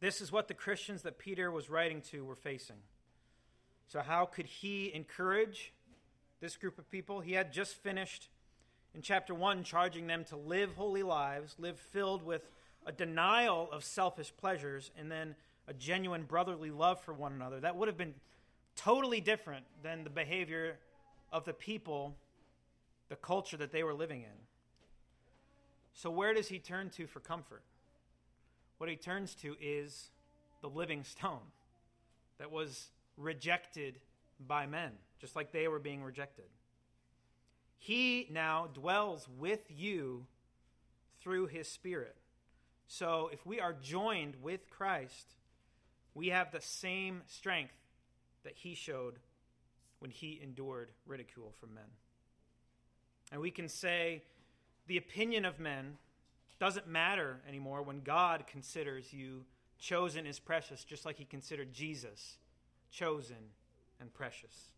This 0.00 0.20
is 0.20 0.30
what 0.30 0.46
the 0.46 0.54
Christians 0.54 1.02
that 1.02 1.18
Peter 1.18 1.50
was 1.50 1.68
writing 1.68 2.00
to 2.12 2.24
were 2.24 2.36
facing. 2.36 2.76
So, 3.88 4.00
how 4.00 4.26
could 4.26 4.46
he 4.46 4.92
encourage 4.94 5.72
this 6.40 6.56
group 6.56 6.78
of 6.78 6.88
people? 6.88 7.20
He 7.20 7.32
had 7.32 7.52
just 7.52 7.74
finished 7.74 8.28
in 8.98 9.02
chapter 9.02 9.32
1 9.32 9.62
charging 9.62 10.08
them 10.08 10.24
to 10.24 10.34
live 10.34 10.74
holy 10.74 11.04
lives, 11.04 11.54
live 11.60 11.78
filled 11.78 12.20
with 12.20 12.50
a 12.84 12.90
denial 12.90 13.68
of 13.70 13.84
selfish 13.84 14.32
pleasures, 14.36 14.90
and 14.98 15.08
then 15.08 15.36
a 15.68 15.72
genuine 15.72 16.24
brotherly 16.24 16.72
love 16.72 17.00
for 17.02 17.14
one 17.14 17.32
another. 17.32 17.60
That 17.60 17.76
would 17.76 17.86
have 17.86 17.96
been 17.96 18.14
totally 18.74 19.20
different 19.20 19.66
than 19.84 20.02
the 20.02 20.10
behavior 20.10 20.78
of 21.30 21.44
the 21.44 21.52
people, 21.52 22.16
the 23.08 23.14
culture 23.14 23.56
that 23.58 23.70
they 23.70 23.84
were 23.84 23.94
living 23.94 24.22
in. 24.22 24.36
So, 25.94 26.10
where 26.10 26.34
does 26.34 26.48
he 26.48 26.58
turn 26.58 26.90
to 26.96 27.06
for 27.06 27.20
comfort? 27.20 27.62
What 28.78 28.90
he 28.90 28.96
turns 28.96 29.36
to 29.36 29.54
is 29.60 30.10
the 30.60 30.68
living 30.68 31.04
stone 31.04 31.52
that 32.38 32.50
was 32.50 32.88
rejected 33.16 34.00
by 34.44 34.66
men, 34.66 34.90
just 35.20 35.36
like 35.36 35.52
they 35.52 35.68
were 35.68 35.78
being 35.78 36.02
rejected. 36.02 36.46
He 37.78 38.26
now 38.30 38.68
dwells 38.74 39.28
with 39.38 39.60
you 39.70 40.26
through 41.20 41.46
his 41.46 41.68
Spirit. 41.68 42.16
So, 42.86 43.30
if 43.32 43.44
we 43.46 43.60
are 43.60 43.72
joined 43.72 44.34
with 44.42 44.68
Christ, 44.70 45.36
we 46.14 46.28
have 46.28 46.50
the 46.50 46.60
same 46.60 47.22
strength 47.26 47.74
that 48.44 48.54
he 48.56 48.74
showed 48.74 49.18
when 50.00 50.10
he 50.10 50.40
endured 50.42 50.90
ridicule 51.06 51.52
from 51.60 51.74
men. 51.74 51.84
And 53.30 53.40
we 53.40 53.50
can 53.50 53.68
say 53.68 54.22
the 54.86 54.96
opinion 54.96 55.44
of 55.44 55.60
men 55.60 55.98
doesn't 56.58 56.88
matter 56.88 57.40
anymore 57.46 57.82
when 57.82 58.00
God 58.00 58.46
considers 58.46 59.12
you 59.12 59.44
chosen 59.78 60.26
as 60.26 60.38
precious, 60.38 60.82
just 60.82 61.04
like 61.04 61.18
he 61.18 61.24
considered 61.24 61.72
Jesus 61.72 62.38
chosen 62.90 63.36
and 64.00 64.12
precious. 64.12 64.70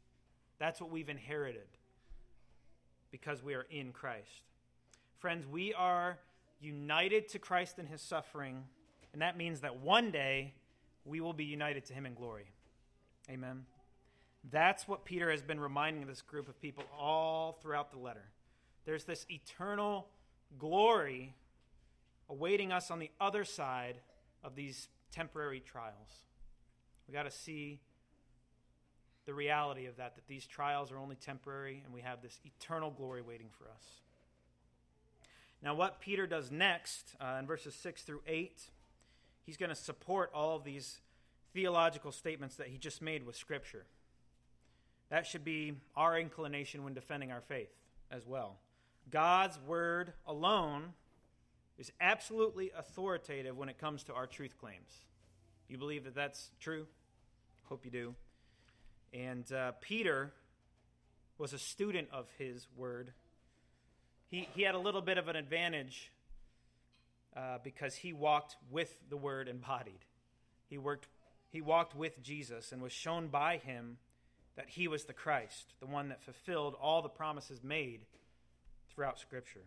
That's 0.58 0.80
what 0.80 0.90
we've 0.90 1.08
inherited 1.08 1.66
because 3.10 3.42
we 3.42 3.54
are 3.54 3.66
in 3.70 3.92
Christ. 3.92 4.42
Friends, 5.18 5.46
we 5.46 5.74
are 5.74 6.18
united 6.60 7.28
to 7.28 7.38
Christ 7.38 7.78
in 7.78 7.86
his 7.86 8.00
suffering, 8.00 8.64
and 9.12 9.22
that 9.22 9.36
means 9.36 9.60
that 9.60 9.80
one 9.80 10.10
day 10.10 10.54
we 11.04 11.20
will 11.20 11.32
be 11.32 11.44
united 11.44 11.84
to 11.86 11.94
him 11.94 12.06
in 12.06 12.14
glory. 12.14 12.46
Amen. 13.30 13.64
That's 14.50 14.88
what 14.88 15.04
Peter 15.04 15.30
has 15.30 15.42
been 15.42 15.60
reminding 15.60 16.06
this 16.06 16.22
group 16.22 16.48
of 16.48 16.60
people 16.60 16.84
all 16.98 17.58
throughout 17.60 17.90
the 17.90 17.98
letter. 17.98 18.24
There's 18.86 19.04
this 19.04 19.26
eternal 19.28 20.08
glory 20.58 21.34
awaiting 22.28 22.72
us 22.72 22.90
on 22.90 22.98
the 22.98 23.10
other 23.20 23.44
side 23.44 23.96
of 24.42 24.54
these 24.54 24.88
temporary 25.12 25.60
trials. 25.60 26.24
We 27.06 27.12
got 27.12 27.24
to 27.24 27.30
see 27.30 27.80
the 29.26 29.34
reality 29.34 29.86
of 29.86 29.96
that, 29.96 30.16
that 30.16 30.26
these 30.26 30.46
trials 30.46 30.90
are 30.90 30.98
only 30.98 31.16
temporary 31.16 31.82
and 31.84 31.94
we 31.94 32.00
have 32.00 32.22
this 32.22 32.38
eternal 32.44 32.90
glory 32.90 33.22
waiting 33.22 33.48
for 33.50 33.64
us. 33.64 33.84
Now, 35.62 35.74
what 35.74 36.00
Peter 36.00 36.26
does 36.26 36.50
next 36.50 37.14
uh, 37.20 37.36
in 37.38 37.46
verses 37.46 37.74
6 37.74 38.02
through 38.02 38.22
8 38.26 38.60
he's 39.50 39.56
going 39.56 39.70
to 39.70 39.74
support 39.74 40.30
all 40.32 40.56
of 40.56 40.62
these 40.64 41.00
theological 41.52 42.12
statements 42.12 42.56
that 42.56 42.68
he 42.68 42.78
just 42.78 43.02
made 43.02 43.26
with 43.26 43.34
Scripture. 43.36 43.84
That 45.08 45.26
should 45.26 45.44
be 45.44 45.74
our 45.96 46.16
inclination 46.18 46.84
when 46.84 46.94
defending 46.94 47.32
our 47.32 47.40
faith 47.40 47.72
as 48.10 48.26
well. 48.26 48.58
God's 49.10 49.58
word 49.66 50.12
alone 50.26 50.92
is 51.78 51.90
absolutely 52.00 52.70
authoritative 52.76 53.56
when 53.56 53.68
it 53.68 53.78
comes 53.78 54.04
to 54.04 54.14
our 54.14 54.26
truth 54.26 54.56
claims. 54.60 55.00
You 55.68 55.78
believe 55.78 56.04
that 56.04 56.14
that's 56.14 56.50
true? 56.60 56.86
Hope 57.64 57.84
you 57.84 57.90
do. 57.90 58.14
And 59.12 59.50
uh, 59.52 59.72
Peter 59.80 60.32
was 61.38 61.52
a 61.52 61.58
student 61.58 62.08
of 62.12 62.26
his 62.38 62.66
word. 62.76 63.12
He, 64.28 64.48
he 64.54 64.62
had 64.62 64.74
a 64.74 64.78
little 64.78 65.00
bit 65.00 65.18
of 65.18 65.28
an 65.28 65.36
advantage 65.36 66.10
uh, 67.36 67.58
because 67.64 67.94
he 67.96 68.12
walked 68.12 68.56
with 68.70 68.94
the 69.08 69.16
Word 69.16 69.48
embodied. 69.48 70.04
He, 70.68 70.78
worked, 70.78 71.08
he 71.48 71.60
walked 71.60 71.96
with 71.96 72.22
Jesus 72.22 72.72
and 72.72 72.82
was 72.82 72.92
shown 72.92 73.28
by 73.28 73.56
him 73.56 73.98
that 74.56 74.68
he 74.68 74.88
was 74.88 75.04
the 75.04 75.12
Christ, 75.12 75.72
the 75.80 75.86
one 75.86 76.08
that 76.08 76.22
fulfilled 76.22 76.74
all 76.80 77.02
the 77.02 77.08
promises 77.08 77.62
made 77.62 78.00
throughout 78.92 79.18
Scripture. 79.18 79.64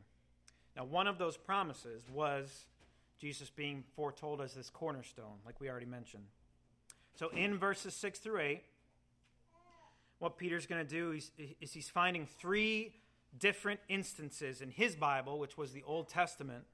Now, 0.75 0.85
one 0.85 1.07
of 1.07 1.17
those 1.17 1.37
promises 1.37 2.03
was 2.11 2.65
Jesus 3.19 3.49
being 3.49 3.83
foretold 3.95 4.41
as 4.41 4.53
this 4.53 4.69
cornerstone, 4.69 5.39
like 5.45 5.59
we 5.59 5.69
already 5.69 5.85
mentioned. 5.85 6.25
So, 7.15 7.29
in 7.29 7.57
verses 7.57 7.93
6 7.93 8.19
through 8.19 8.39
8, 8.39 8.63
what 10.19 10.37
Peter's 10.37 10.65
going 10.65 10.85
to 10.85 10.89
do 10.89 11.11
is, 11.11 11.31
is 11.59 11.73
he's 11.73 11.89
finding 11.89 12.25
three 12.25 12.93
different 13.37 13.79
instances 13.89 14.61
in 14.61 14.69
his 14.69 14.95
Bible, 14.95 15.39
which 15.39 15.57
was 15.57 15.71
the 15.71 15.83
Old 15.83 16.07
Testament, 16.07 16.65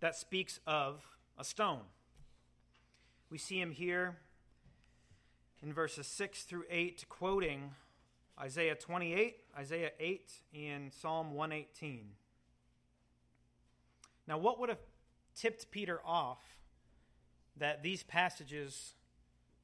that 0.00 0.16
speaks 0.16 0.60
of 0.66 1.02
a 1.38 1.44
stone. 1.44 1.80
We 3.30 3.38
see 3.38 3.60
him 3.60 3.72
here 3.72 4.16
in 5.62 5.72
verses 5.72 6.06
6 6.06 6.42
through 6.42 6.64
8 6.70 7.06
quoting 7.08 7.74
Isaiah 8.38 8.74
28, 8.74 9.36
Isaiah 9.58 9.90
8, 9.98 10.32
and 10.54 10.92
Psalm 10.92 11.32
118. 11.34 12.04
Now, 14.28 14.38
what 14.38 14.60
would 14.60 14.68
have 14.68 14.78
tipped 15.34 15.70
Peter 15.70 16.00
off 16.04 16.40
that 17.56 17.82
these 17.82 18.02
passages 18.02 18.94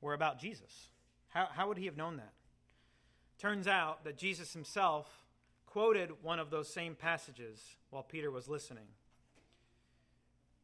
were 0.01 0.15
about 0.15 0.41
Jesus? 0.41 0.89
How, 1.29 1.49
how 1.53 1.69
would 1.69 1.77
he 1.77 1.87
have 1.87 1.97
known 1.97 2.17
that? 2.17 2.33
Turns 3.43 3.67
out 3.67 4.05
that 4.05 4.17
Jesus 4.17 4.53
himself 4.53 5.09
quoted 5.67 6.13
one 6.23 6.39
of 6.39 6.51
those 6.51 6.73
same 6.73 6.95
passages 6.95 7.61
while 7.91 8.05
Peter 8.05 8.31
was 8.31 8.47
listening. 8.47 8.85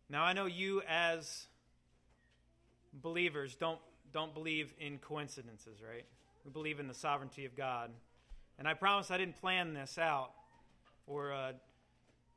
Now, 0.09 0.23
I 0.23 0.33
know 0.33 0.47
you 0.47 0.83
as 0.89 1.49
believers 2.93 3.57
don't, 3.57 3.81
don't 4.13 4.33
believe 4.33 4.73
in 4.79 4.99
coincidences, 4.99 5.81
right? 5.83 6.05
We 6.45 6.53
believe 6.53 6.79
in 6.79 6.87
the 6.87 6.95
sovereignty 6.95 7.47
of 7.47 7.57
God. 7.57 7.91
And 8.61 8.69
I 8.69 8.75
promise 8.75 9.11
I 9.11 9.19
didn't 9.19 9.41
plan 9.41 9.75
this 9.75 9.99
out 9.99 10.31
or 11.09 11.33
uh, 11.33 11.53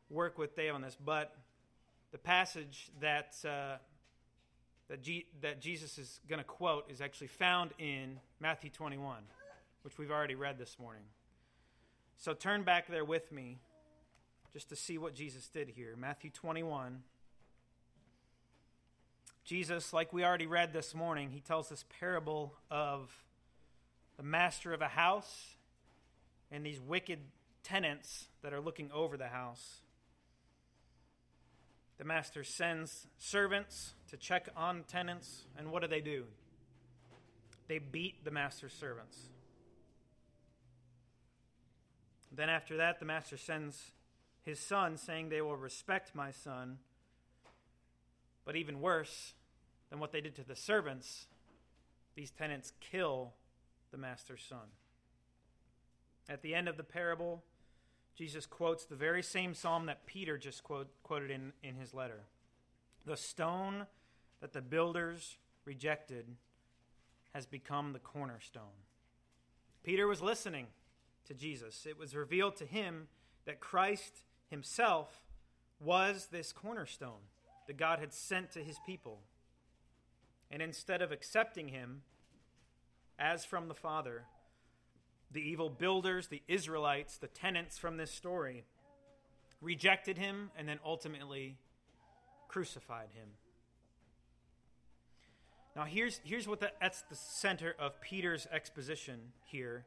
work 0.09 0.39
with 0.39 0.55
Dave 0.55 0.73
on 0.73 0.81
this, 0.81 0.97
but 1.05 1.35
the 2.11 2.17
passage 2.17 2.89
that, 2.99 3.35
uh, 3.45 3.77
that, 4.89 5.03
G- 5.03 5.27
that 5.41 5.61
Jesus 5.61 5.99
is 5.99 6.19
going 6.27 6.39
to 6.39 6.43
quote 6.43 6.89
is 6.89 6.99
actually 6.99 7.27
found 7.27 7.73
in 7.77 8.19
Matthew 8.39 8.71
21, 8.71 9.21
which 9.83 9.97
we've 9.97 10.11
already 10.11 10.35
read 10.35 10.57
this 10.57 10.77
morning. 10.79 11.03
So 12.17 12.33
turn 12.33 12.63
back 12.63 12.87
there 12.87 13.05
with 13.05 13.31
me 13.31 13.59
just 14.53 14.69
to 14.69 14.75
see 14.75 14.97
what 14.97 15.15
Jesus 15.15 15.47
did 15.47 15.69
here. 15.69 15.95
Matthew 15.97 16.29
21. 16.29 17.03
Jesus, 19.43 19.91
like 19.91 20.13
we 20.13 20.23
already 20.23 20.45
read 20.45 20.71
this 20.71 20.93
morning, 20.93 21.31
he 21.31 21.39
tells 21.39 21.69
this 21.69 21.83
parable 21.99 22.53
of 22.69 23.09
the 24.17 24.23
master 24.23 24.73
of 24.73 24.81
a 24.81 24.87
house 24.87 25.55
and 26.51 26.65
these 26.65 26.79
wicked 26.79 27.19
tenants 27.63 28.27
that 28.43 28.53
are 28.53 28.61
looking 28.61 28.91
over 28.91 29.17
the 29.17 29.29
house. 29.29 29.81
The 31.97 32.03
master 32.05 32.43
sends 32.43 33.07
servants 33.17 33.93
to 34.09 34.17
check 34.17 34.49
on 34.55 34.83
tenants, 34.87 35.45
and 35.57 35.71
what 35.71 35.81
do 35.81 35.87
they 35.87 36.01
do? 36.01 36.25
They 37.67 37.79
beat 37.79 38.23
the 38.23 38.31
master's 38.31 38.73
servants. 38.73 39.17
Then, 42.31 42.49
after 42.49 42.77
that, 42.77 42.99
the 42.99 43.05
master 43.05 43.37
sends 43.37 43.91
his 44.43 44.59
son, 44.59 44.97
saying, 44.97 45.29
They 45.29 45.41
will 45.41 45.57
respect 45.57 46.15
my 46.15 46.31
son. 46.31 46.77
But 48.45 48.55
even 48.55 48.81
worse 48.81 49.33
than 49.89 49.99
what 49.99 50.11
they 50.11 50.21
did 50.21 50.35
to 50.35 50.47
the 50.47 50.55
servants, 50.55 51.27
these 52.15 52.31
tenants 52.31 52.73
kill 52.79 53.33
the 53.91 53.97
master's 53.97 54.41
son. 54.47 54.69
At 56.29 56.41
the 56.41 56.55
end 56.55 56.67
of 56.67 56.77
the 56.77 56.83
parable, 56.83 57.43
Jesus 58.15 58.45
quotes 58.45 58.85
the 58.85 58.95
very 58.95 59.23
same 59.23 59.53
psalm 59.53 59.85
that 59.87 60.05
Peter 60.05 60.37
just 60.37 60.63
quote, 60.63 60.87
quoted 61.03 61.31
in, 61.31 61.53
in 61.63 61.75
his 61.75 61.93
letter. 61.93 62.21
The 63.05 63.17
stone 63.17 63.87
that 64.41 64.53
the 64.53 64.61
builders 64.61 65.37
rejected 65.65 66.25
has 67.33 67.45
become 67.45 67.93
the 67.93 67.99
cornerstone. 67.99 68.63
Peter 69.83 70.07
was 70.07 70.21
listening 70.21 70.67
to 71.27 71.33
Jesus. 71.33 71.85
It 71.89 71.97
was 71.97 72.15
revealed 72.15 72.55
to 72.57 72.65
him 72.65 73.07
that 73.45 73.59
Christ 73.59 74.23
himself 74.49 75.23
was 75.79 76.27
this 76.31 76.51
cornerstone 76.51 77.21
that 77.67 77.77
God 77.77 77.99
had 77.99 78.13
sent 78.13 78.51
to 78.51 78.59
his 78.59 78.77
people. 78.85 79.19
And 80.49 80.61
instead 80.61 81.01
of 81.01 81.11
accepting 81.11 81.69
him 81.69 82.01
as 83.17 83.45
from 83.45 83.67
the 83.67 83.73
Father, 83.73 84.23
the 85.31 85.41
evil 85.41 85.69
builders, 85.69 86.27
the 86.27 86.41
Israelites, 86.47 87.17
the 87.17 87.27
tenants 87.27 87.77
from 87.77 87.97
this 87.97 88.11
story, 88.11 88.65
rejected 89.61 90.17
him 90.17 90.51
and 90.57 90.67
then 90.67 90.79
ultimately 90.83 91.57
crucified 92.47 93.09
him. 93.13 93.29
Now, 95.75 95.85
here's, 95.85 96.19
here's 96.25 96.47
what 96.47 96.59
the, 96.59 96.71
that's 96.81 97.03
the 97.03 97.15
center 97.15 97.73
of 97.79 98.01
Peter's 98.01 98.45
exposition 98.51 99.19
here, 99.45 99.85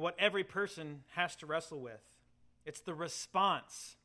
what 0.00 0.14
every 0.18 0.44
person 0.44 1.02
has 1.14 1.36
to 1.36 1.46
wrestle 1.46 1.80
with. 1.80 2.00
It's 2.64 2.80
the 2.80 2.94
response 2.94 3.96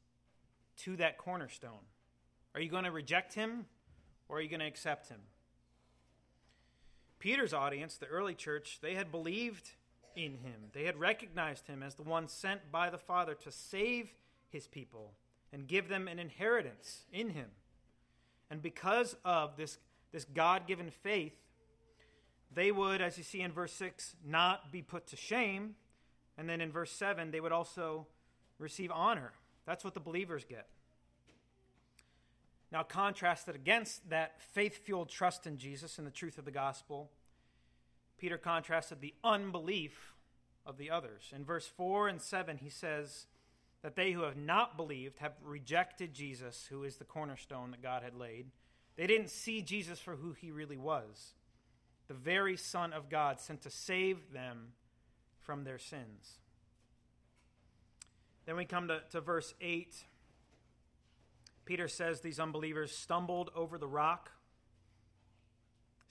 to 0.80 0.96
that 0.98 1.18
cornerstone. 1.18 1.86
Are 2.54 2.62
you 2.62 2.70
going 2.70 2.84
to 2.84 2.92
reject 2.92 3.34
him 3.34 3.66
or 4.28 4.38
are 4.38 4.42
you 4.42 4.50
going 4.50 4.60
to 4.60 4.68
accept 4.68 5.10
him? 5.10 5.20
Peter's 7.20 7.54
audience, 7.54 7.98
the 7.98 8.08
early 8.08 8.36
church, 8.36 8.80
they 8.82 8.94
had 8.96 9.12
believed 9.12 9.72
in 10.16 10.34
him. 10.34 10.72
They 10.74 10.84
had 10.84 11.00
recognized 11.00 11.68
him 11.68 11.82
as 11.82 11.96
the 11.96 12.04
one 12.04 12.28
sent 12.28 12.72
by 12.72 12.90
the 12.90 12.98
Father 12.98 13.34
to 13.36 13.52
save 13.52 14.14
his 14.50 14.68
people 14.68 15.14
and 15.52 15.68
give 15.68 15.88
them 15.88 16.08
an 16.08 16.20
inheritance 16.20 17.06
in 17.12 17.30
him. 17.30 17.48
And 18.50 18.62
because 18.62 19.16
of 19.26 19.58
this, 19.58 19.78
this 20.12 20.26
God 20.26 20.68
given 20.68 20.90
faith, 20.90 21.34
they 22.54 22.72
would, 22.72 23.02
as 23.02 23.18
you 23.18 23.24
see 23.24 23.42
in 23.42 23.52
verse 23.52 23.74
6, 23.74 24.16
not 24.26 24.72
be 24.72 24.82
put 24.82 25.08
to 25.08 25.16
shame. 25.16 25.76
And 26.38 26.48
then 26.48 26.62
in 26.62 26.72
verse 26.72 26.92
7, 26.92 27.32
they 27.32 27.40
would 27.40 27.52
also 27.52 28.08
receive 28.60 28.92
honor. 28.92 29.34
That's 29.66 29.84
what 29.84 29.94
the 29.94 30.00
believers 30.00 30.46
get. 30.48 30.68
Now, 32.72 32.84
contrasted 32.84 33.56
against 33.56 34.10
that 34.10 34.42
faith 34.42 34.86
fueled 34.86 35.10
trust 35.10 35.48
in 35.48 35.58
Jesus 35.58 35.98
and 35.98 36.06
the 36.06 36.12
truth 36.12 36.38
of 36.38 36.46
the 36.46 36.52
gospel, 36.52 37.10
Peter 38.18 38.38
contrasted 38.38 39.00
the 39.00 39.14
unbelief 39.24 40.16
of 40.66 40.78
the 40.78 40.92
others. 40.92 41.32
In 41.34 41.46
verse 41.46 41.66
4 41.66 42.10
and 42.10 42.22
7, 42.22 42.58
he 42.58 42.70
says 42.70 43.28
that 43.84 43.96
they 43.96 44.12
who 44.12 44.24
have 44.24 44.36
not 44.36 44.76
believed 44.76 45.20
have 45.20 45.34
rejected 45.44 46.14
Jesus, 46.14 46.68
who 46.70 46.84
is 46.84 46.98
the 46.98 47.06
cornerstone 47.06 47.72
that 47.72 47.82
God 47.82 48.04
had 48.04 48.16
laid. 48.16 48.48
They 48.98 49.08
didn't 49.08 49.30
see 49.30 49.62
Jesus 49.62 50.00
for 50.00 50.16
who 50.16 50.34
he 50.34 50.52
really 50.52 50.78
was 50.78 51.34
the 52.08 52.14
very 52.14 52.58
Son 52.58 52.94
of 52.94 53.10
God 53.10 53.40
sent 53.40 53.62
to 53.64 53.70
save 53.70 54.32
them 54.32 54.74
from 55.40 55.64
their 55.64 55.78
sins. 55.78 56.40
Then 58.46 58.56
we 58.56 58.66
come 58.66 58.88
to, 58.88 59.02
to 59.12 59.22
verse 59.22 59.54
8. 59.60 59.94
Peter 61.66 61.88
says 61.88 62.22
these 62.22 62.40
unbelievers 62.40 62.96
stumbled 62.96 63.52
over 63.56 63.78
the 63.78 63.88
rock. 63.88 64.32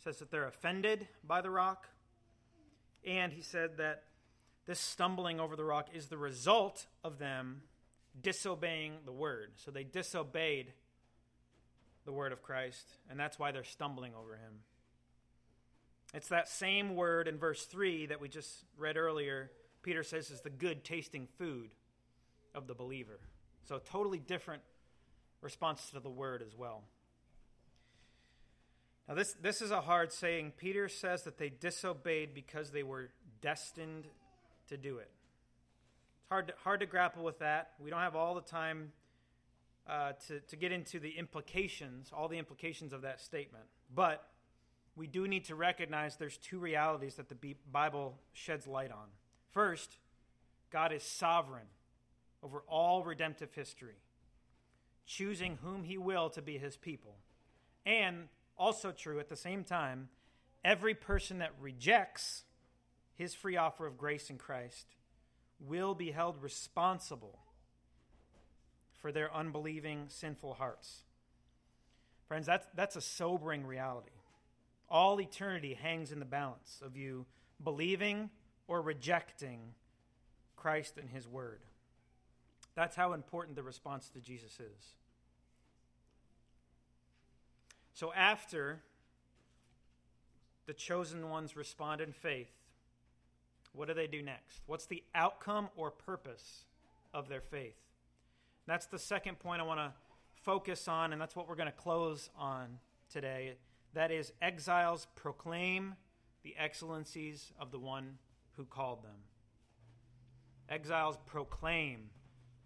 says 0.05 0.19
that 0.19 0.31
they're 0.31 0.47
offended 0.47 1.09
by 1.25 1.41
the 1.41 1.51
rock. 1.51 1.89
And 3.07 3.33
he 3.33 3.41
said 3.41 3.79
that 3.79 4.05
this 4.67 4.81
stumbling 4.81 5.41
over 5.41 5.57
the 5.57 5.65
rock 5.65 5.89
is 5.95 6.09
the 6.09 6.19
result 6.19 6.87
of 7.05 7.19
them 7.19 7.63
disobeying 8.21 8.95
the 9.05 9.13
word. 9.13 9.53
So 9.57 9.71
they 9.71 9.85
disobeyed 9.85 10.73
the 12.05 12.13
word 12.13 12.33
of 12.33 12.43
Christ, 12.43 12.87
and 13.11 13.19
that's 13.19 13.39
why 13.39 13.53
they're 13.53 13.65
stumbling 13.65 14.13
over 14.15 14.35
him. 14.35 14.61
It's 16.15 16.29
that 16.29 16.49
same 16.49 16.95
word 16.95 17.29
in 17.29 17.39
verse 17.39 17.65
3 17.65 18.07
that 18.07 18.21
we 18.21 18.29
just 18.29 18.65
read 18.79 18.97
earlier. 18.97 19.51
Peter 19.83 20.03
says 20.03 20.31
is 20.31 20.41
the 20.41 20.51
good 20.51 20.85
tasting 20.85 21.29
food 21.39 21.71
of 22.55 22.67
the 22.67 22.75
believer. 22.75 23.21
So, 23.65 23.79
totally 23.79 24.19
different 24.19 24.63
response 25.43 25.91
to 25.91 26.01
the 26.01 26.11
word 26.11 26.43
as 26.47 26.57
well. 26.57 26.83
Now, 29.09 29.15
this, 29.15 29.35
this 29.41 29.63
is 29.63 29.71
a 29.71 29.81
hard 29.81 30.13
saying. 30.13 30.53
Peter 30.57 30.89
says 30.89 31.23
that 31.25 31.39
they 31.39 31.49
disobeyed 31.49 32.35
because 32.35 32.71
they 32.71 32.83
were 32.83 33.11
destined 33.41 34.07
to 34.69 34.77
do 34.77 34.99
it. 34.99 35.11
It's 36.21 36.29
hard 36.29 36.49
to, 36.49 36.55
hard 36.65 36.81
to 36.81 36.87
grapple 36.87 37.23
with 37.23 37.39
that. 37.39 37.73
We 37.79 37.91
don't 37.91 38.01
have 38.01 38.17
all 38.17 38.35
the 38.35 38.41
time 38.41 38.93
uh, 39.89 40.13
to, 40.27 40.41
to 40.41 40.57
get 40.57 40.73
into 40.73 40.99
the 40.99 41.11
implications, 41.11 42.11
all 42.13 42.27
the 42.29 42.39
implications 42.39 42.93
of 42.93 43.03
that 43.03 43.21
statement. 43.21 43.65
But 43.95 44.27
we 44.97 45.07
do 45.07 45.29
need 45.29 45.45
to 45.45 45.55
recognize 45.55 46.17
there's 46.17 46.39
two 46.39 46.59
realities 46.59 47.17
that 47.17 47.29
the 47.29 47.55
Bible 47.71 48.19
sheds 48.33 48.67
light 48.67 48.91
on. 48.91 49.09
First, 49.53 49.99
God 50.71 50.93
is 50.93 51.03
sovereign 51.03 51.67
over 52.43 52.63
all 52.67 53.05
redemptive 53.05 53.53
history, 53.55 53.99
choosing 55.07 55.59
whom 55.63 55.85
he 55.85 55.99
will 55.99 56.31
to 56.31 56.43
be 56.43 56.57
his 56.57 56.77
people. 56.77 57.17
And 57.85 58.29
also 58.57 58.91
true 58.91 59.21
at 59.21 59.29
the 59.29 59.37
same 59.37 59.65
time, 59.65 60.09
every 60.65 60.95
person 60.95 61.39
that 61.39 61.53
rejects 61.61 62.45
his 63.15 63.35
free 63.35 63.57
offer 63.57 63.87
of 63.87 63.99
grace 63.99 64.31
in 64.31 64.39
Christ 64.39 64.87
will 65.61 65.95
be 65.95 66.11
held 66.11 66.43
responsible 66.43 67.39
for 69.01 69.13
their 69.13 69.35
unbelieving, 69.35 70.07
sinful 70.09 70.55
hearts. 70.55 71.03
Friends, 72.29 72.47
that's, 72.47 72.67
that's 72.75 72.97
a 72.97 73.01
sobering 73.01 73.65
reality. 73.67 74.11
All 74.89 75.21
eternity 75.21 75.75
hangs 75.75 76.13
in 76.13 76.19
the 76.19 76.25
balance 76.25 76.81
of 76.85 76.97
you 76.97 77.27
believing 77.63 78.31
or 78.69 78.81
rejecting 78.81 79.61
Christ 80.57 80.97
and 80.99 81.11
his 81.11 81.27
word. 81.27 81.61
That's 82.75 82.97
how 82.97 83.13
important 83.13 83.57
the 83.57 83.63
response 83.63 84.11
to 84.11 84.21
Jesus 84.21 84.61
is. 84.61 84.95
So, 87.95 88.13
after 88.13 88.83
the 90.67 90.75
chosen 90.75 91.31
ones 91.31 91.57
respond 91.57 92.01
in 92.01 92.13
faith, 92.13 92.53
what 93.73 93.89
do 93.89 93.95
they 93.95 94.07
do 94.07 94.21
next? 94.21 94.61
What's 94.67 94.87
the 94.87 95.03
outcome 95.15 95.69
or 95.77 95.91
purpose 95.91 96.65
of 97.15 97.29
their 97.29 97.41
faith? 97.41 97.77
That's 98.67 98.87
the 98.87 98.99
second 98.99 99.39
point 99.39 99.63
I 99.63 99.65
want 99.65 99.81
to 99.81 99.93
focus 100.43 100.89
on, 100.89 101.13
and 101.13 101.21
that's 101.21 101.35
what 101.35 101.49
we're 101.49 101.57
going 101.57 101.71
to 101.71 101.73
close 101.73 102.29
on 102.37 102.79
today. 103.11 103.55
That 103.95 104.11
is, 104.11 104.33
exiles 104.43 105.07
proclaim 105.15 105.95
the 106.43 106.55
excellencies 106.59 107.53
of 107.59 107.71
the 107.71 107.79
one 107.79 108.19
who 108.57 108.65
called 108.65 109.03
them. 109.03 109.17
Exiles 110.69 111.17
proclaim 111.27 112.11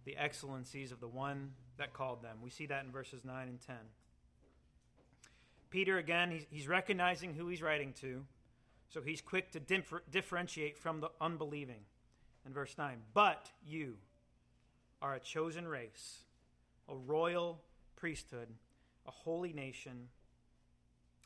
the 0.05 0.17
excellencies 0.17 0.93
of 0.93 1.01
the 1.01 1.09
one 1.09 1.53
that 1.77 1.93
called 1.93 2.23
them. 2.23 2.39
We 2.43 2.51
see 2.51 2.67
that 2.67 2.85
in 2.85 2.91
verses 2.91 3.25
9 3.25 3.49
and 3.49 3.61
10. 3.61 3.77
Peter, 5.71 5.99
again, 5.99 6.41
he's, 6.51 6.67
recognizing 6.67 7.35
who 7.35 7.49
he's 7.49 7.63
writing 7.63 7.93
to, 8.01 8.25
so 8.89 9.01
he's 9.01 9.21
quick 9.21 9.53
to 9.53 9.61
differ, 9.61 10.03
differentiate 10.11 10.77
from 10.77 11.01
the 11.01 11.11
unbelieving. 11.21 11.83
In 12.47 12.55
verse 12.55 12.75
9, 12.79 12.97
but 13.13 13.51
you 13.67 13.97
are 15.03 15.15
a 15.15 15.21
chosen 15.21 15.69
race, 15.69 16.21
a 16.89 16.95
royal 16.95 17.61
priesthood, 17.97 18.49
a 19.07 19.11
holy 19.11 19.53
nation, 19.53 20.09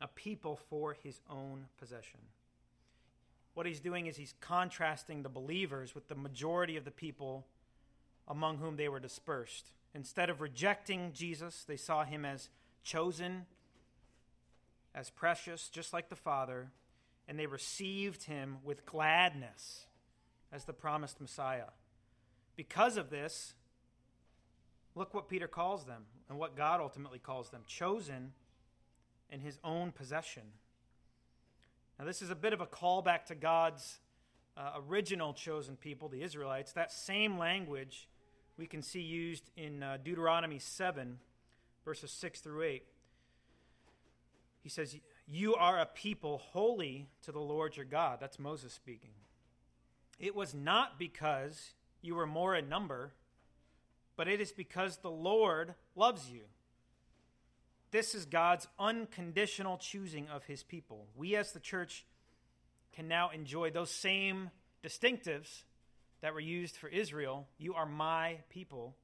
a 0.01 0.09
people 0.09 0.59
for 0.69 0.97
his 1.03 1.21
own 1.31 1.67
possession. 1.79 2.21
What 3.55 3.67
he's 3.67 3.81
doing 3.81 4.07
is 4.07 4.17
he's 4.17 4.35
contrasting 4.41 5.23
the 5.23 5.29
believers 5.29 5.95
with 5.95 6.09
the 6.09 6.15
majority 6.15 6.77
of 6.77 6.85
the 6.85 6.91
people 6.91 7.47
among 8.27 8.59
whom 8.59 8.77
they 8.77 8.89
were 8.89 9.01
dispersed. 9.01 9.73
Instead 9.95 10.29
of 10.29 10.41
rejecting 10.41 11.13
Jesus, 11.13 11.65
they 11.67 11.77
saw 11.77 12.05
him 12.05 12.25
as 12.25 12.49
chosen, 12.83 13.47
as 14.95 15.11
precious, 15.11 15.69
just 15.69 15.93
like 15.93 16.09
the 16.09 16.17
Father, 16.17 16.71
and 17.29 17.39
they 17.39 17.47
received 17.47 18.25
him 18.25 18.59
with 18.65 18.85
gladness 18.85 19.87
as 20.53 20.65
the 20.65 20.73
promised 20.73 21.21
Messiah. 21.21 21.71
Because 22.57 22.97
of 22.97 23.11
this, 23.11 23.55
look 24.95 25.15
what 25.15 25.29
Peter 25.29 25.49
calls 25.49 25.85
them. 25.85 26.05
and 26.29 26.39
what 26.39 26.57
God 26.57 26.81
ultimately 26.81 27.19
calls 27.19 27.51
them 27.51 27.63
chosen 27.67 28.33
in 29.31 29.41
his 29.41 29.59
own 29.65 29.93
possession. 29.93 30.43
Now, 31.99 32.05
this 32.05 32.23
is 32.23 32.31
a 32.31 32.35
bit 32.35 32.53
of 32.53 32.61
a 32.61 32.67
callback 32.67 33.27
to 33.27 33.35
God's 33.35 33.99
uh, 34.57 34.73
original 34.89 35.33
chosen 35.33 35.77
people, 35.77 36.09
the 36.09 36.23
Israelites. 36.23 36.73
That 36.73 36.93
same 36.93 37.39
language 37.39 38.09
we 38.57 38.67
can 38.67 38.83
see 38.83 39.01
used 39.01 39.51
in 39.57 39.83
uh, 39.83 39.99
Deuteronomy 40.03 40.59
7, 40.59 41.19
verses 41.85 42.11
6 42.11 42.41
through 42.41 42.63
8. 42.63 42.83
He 44.63 44.69
says, 44.69 44.97
You 45.27 45.55
are 45.55 45.79
a 45.79 45.87
people 45.87 46.39
holy 46.39 47.09
to 47.23 47.33
the 47.33 47.41
Lord 47.41 47.77
your 47.77 47.85
God. 47.85 48.19
That's 48.21 48.39
Moses 48.39 48.73
speaking. 48.73 49.11
It 50.19 50.35
was 50.35 50.55
not 50.55 50.99
because 50.99 51.75
you 52.01 52.15
were 52.15 52.27
more 52.27 52.55
in 52.55 52.69
number, 52.69 53.13
but 54.17 54.29
it 54.29 54.41
is 54.41 54.53
because 54.53 54.99
the 54.99 55.11
Lord 55.11 55.75
loves 55.97 56.31
you. 56.31 56.43
This 57.95 58.17
is 58.17 58.25
God's 58.25 58.67
unconditional 58.77 59.79
choosing 59.79 60.29
of 60.29 60.43
his 60.47 60.65
people. 60.65 61.07
We, 61.15 61.37
as 61.37 61.53
the 61.53 61.61
church, 61.61 62.05
can 62.93 63.07
now 63.07 63.31
enjoy 63.31 63.71
those 63.71 63.89
same 63.89 64.51
distinctives 64.83 65.63
that 66.21 66.35
were 66.35 66.41
used 66.41 66.77
for 66.77 66.89
Israel. 66.89 67.47
You 67.57 67.75
are 67.75 67.87
my 67.87 68.39
people. 68.51 68.97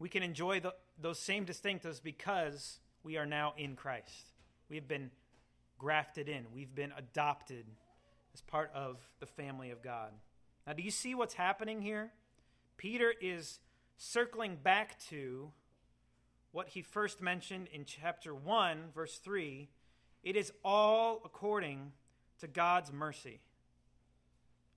We 0.00 0.08
can 0.08 0.24
enjoy 0.24 0.58
the, 0.58 0.74
those 1.00 1.20
same 1.20 1.46
distinctives 1.46 2.02
because 2.02 2.80
we 3.04 3.16
are 3.16 3.26
now 3.26 3.54
in 3.56 3.76
Christ. 3.76 4.32
We 4.68 4.74
have 4.74 4.88
been 4.88 5.12
grafted 5.78 6.28
in, 6.28 6.46
we've 6.52 6.74
been 6.74 6.92
adopted 6.98 7.64
as 8.34 8.40
part 8.40 8.72
of 8.74 8.96
the 9.20 9.26
family 9.26 9.70
of 9.70 9.82
God. 9.82 10.10
Now, 10.66 10.72
do 10.72 10.82
you 10.82 10.90
see 10.90 11.14
what's 11.14 11.34
happening 11.34 11.80
here? 11.80 12.10
Peter 12.76 13.14
is 13.20 13.60
circling 13.98 14.56
back 14.56 14.98
to 15.10 15.52
what 16.58 16.70
he 16.70 16.82
first 16.82 17.22
mentioned 17.22 17.68
in 17.72 17.84
chapter 17.84 18.34
1, 18.34 18.86
verse 18.92 19.18
3. 19.18 19.68
It 20.24 20.34
is 20.34 20.52
all 20.64 21.22
according 21.24 21.92
to 22.40 22.48
God's 22.48 22.92
mercy 22.92 23.38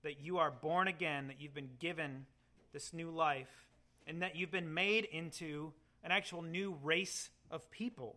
that 0.04 0.20
you 0.20 0.38
are 0.38 0.52
born 0.52 0.86
again, 0.86 1.26
that 1.26 1.40
you've 1.40 1.56
been 1.56 1.70
given 1.80 2.26
this 2.72 2.92
new 2.92 3.10
life, 3.10 3.66
and 4.06 4.22
that 4.22 4.36
you've 4.36 4.52
been 4.52 4.72
made 4.72 5.06
into 5.06 5.72
an 6.04 6.12
actual 6.12 6.40
new 6.40 6.78
race 6.84 7.30
of 7.50 7.68
people 7.72 8.14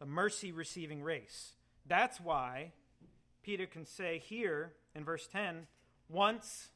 the 0.00 0.06
mercy 0.06 0.50
receiving 0.50 1.04
race. 1.04 1.52
That's 1.86 2.20
why 2.20 2.72
Peter 3.44 3.66
can 3.66 3.86
say 3.86 4.18
here 4.18 4.72
in 4.96 5.04
verse 5.04 5.28
10 5.28 5.68
once 6.08 6.70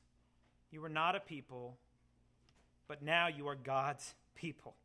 you 0.71 0.81
were 0.81 0.89
not 0.89 1.17
a 1.17 1.21
people, 1.21 1.77
but 2.87 3.03
now 3.03 3.27
you 3.27 3.49
are 3.49 3.57
God's 3.57 4.15
people. 4.37 4.77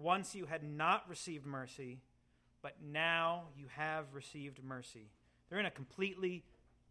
Once 0.00 0.34
you 0.34 0.46
had 0.46 0.62
not 0.62 1.08
received 1.08 1.44
mercy, 1.44 2.00
but 2.62 2.76
now 2.82 3.44
you 3.56 3.66
have 3.76 4.06
received 4.14 4.62
mercy. 4.62 5.10
They're 5.48 5.60
in 5.60 5.66
a 5.66 5.70
completely 5.70 6.44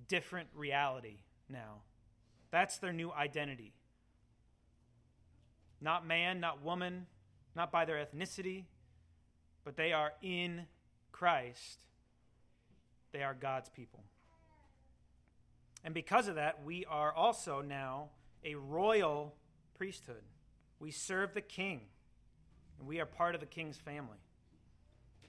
different 0.07 0.49
reality 0.53 1.17
now. 1.49 1.81
That's 2.51 2.77
their 2.77 2.93
new 2.93 3.11
identity. 3.11 3.73
Not 5.81 6.05
man, 6.05 6.39
not 6.39 6.63
woman, 6.63 7.07
not 7.55 7.71
by 7.71 7.85
their 7.85 8.03
ethnicity, 8.03 8.65
but 9.63 9.75
they 9.75 9.93
are 9.93 10.11
in 10.21 10.65
Christ. 11.11 11.79
They 13.11 13.23
are 13.23 13.33
God's 13.33 13.69
people. 13.69 14.03
And 15.83 15.93
because 15.93 16.27
of 16.27 16.35
that, 16.35 16.63
we 16.65 16.85
are 16.85 17.13
also 17.13 17.61
now 17.61 18.09
a 18.43 18.55
royal 18.55 19.35
priesthood. 19.77 20.23
We 20.79 20.91
serve 20.91 21.33
the 21.33 21.41
king, 21.41 21.81
and 22.79 22.87
we 22.87 22.99
are 22.99 23.05
part 23.05 23.35
of 23.35 23.41
the 23.41 23.47
king's 23.47 23.77
family. 23.77 24.17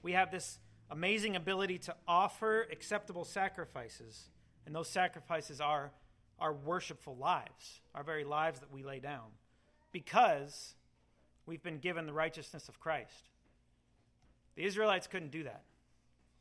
We 0.03 0.13
have 0.13 0.31
this 0.31 0.59
amazing 0.91 1.37
ability 1.37 1.79
to 1.79 1.95
offer 2.09 2.67
acceptable 2.71 3.25
sacrifices, 3.25 4.29
and 4.67 4.75
those 4.75 4.89
sacrifices 4.89 5.61
are 5.61 5.91
our 6.39 6.53
worshipful 6.53 7.17
lives, 7.17 7.81
our 7.95 8.03
very 8.03 8.25
lives 8.25 8.61
that 8.61 8.73
we 8.73 8.83
lay 8.83 8.99
down, 8.99 9.27
because 9.93 10.75
we've 11.47 11.63
been 11.63 11.79
given 11.79 12.07
the 12.07 12.13
righteousness 12.13 12.69
of 12.69 12.81
Christ. 12.81 13.29
The 14.57 14.65
Israelites 14.65 15.07
couldn't 15.07 15.31
do 15.31 15.45
that. 15.45 15.63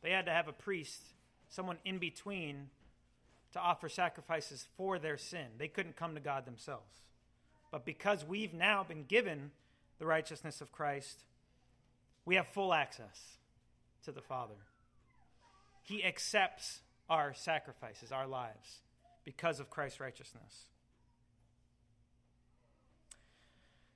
They 0.02 0.12
had 0.12 0.26
to 0.26 0.32
have 0.32 0.48
a 0.48 0.54
priest, 0.54 1.02
someone 1.50 1.78
in 1.84 1.98
between, 1.98 2.70
to 3.54 3.60
offer 3.60 3.90
sacrifices 3.90 4.68
for 4.78 5.00
their 5.00 5.18
sin. 5.18 5.48
They 5.58 5.68
couldn't 5.68 5.96
come 5.96 6.14
to 6.14 6.22
God 6.22 6.46
themselves. 6.46 7.02
But 7.72 7.86
because 7.86 8.24
we've 8.24 8.54
now 8.54 8.84
been 8.84 9.04
given 9.04 9.52
the 10.00 10.06
righteousness 10.06 10.62
of 10.62 10.72
Christ, 10.72 11.24
we 12.26 12.36
have 12.36 12.48
full 12.48 12.74
access 12.74 13.38
to 14.06 14.12
the 14.12 14.22
Father. 14.22 14.56
He 15.84 16.04
accepts 16.04 16.80
our 17.10 17.34
sacrifices, 17.34 18.12
our 18.12 18.28
lives, 18.28 18.80
because 19.26 19.60
of 19.60 19.70
Christ's 19.70 20.00
righteousness. 20.00 20.68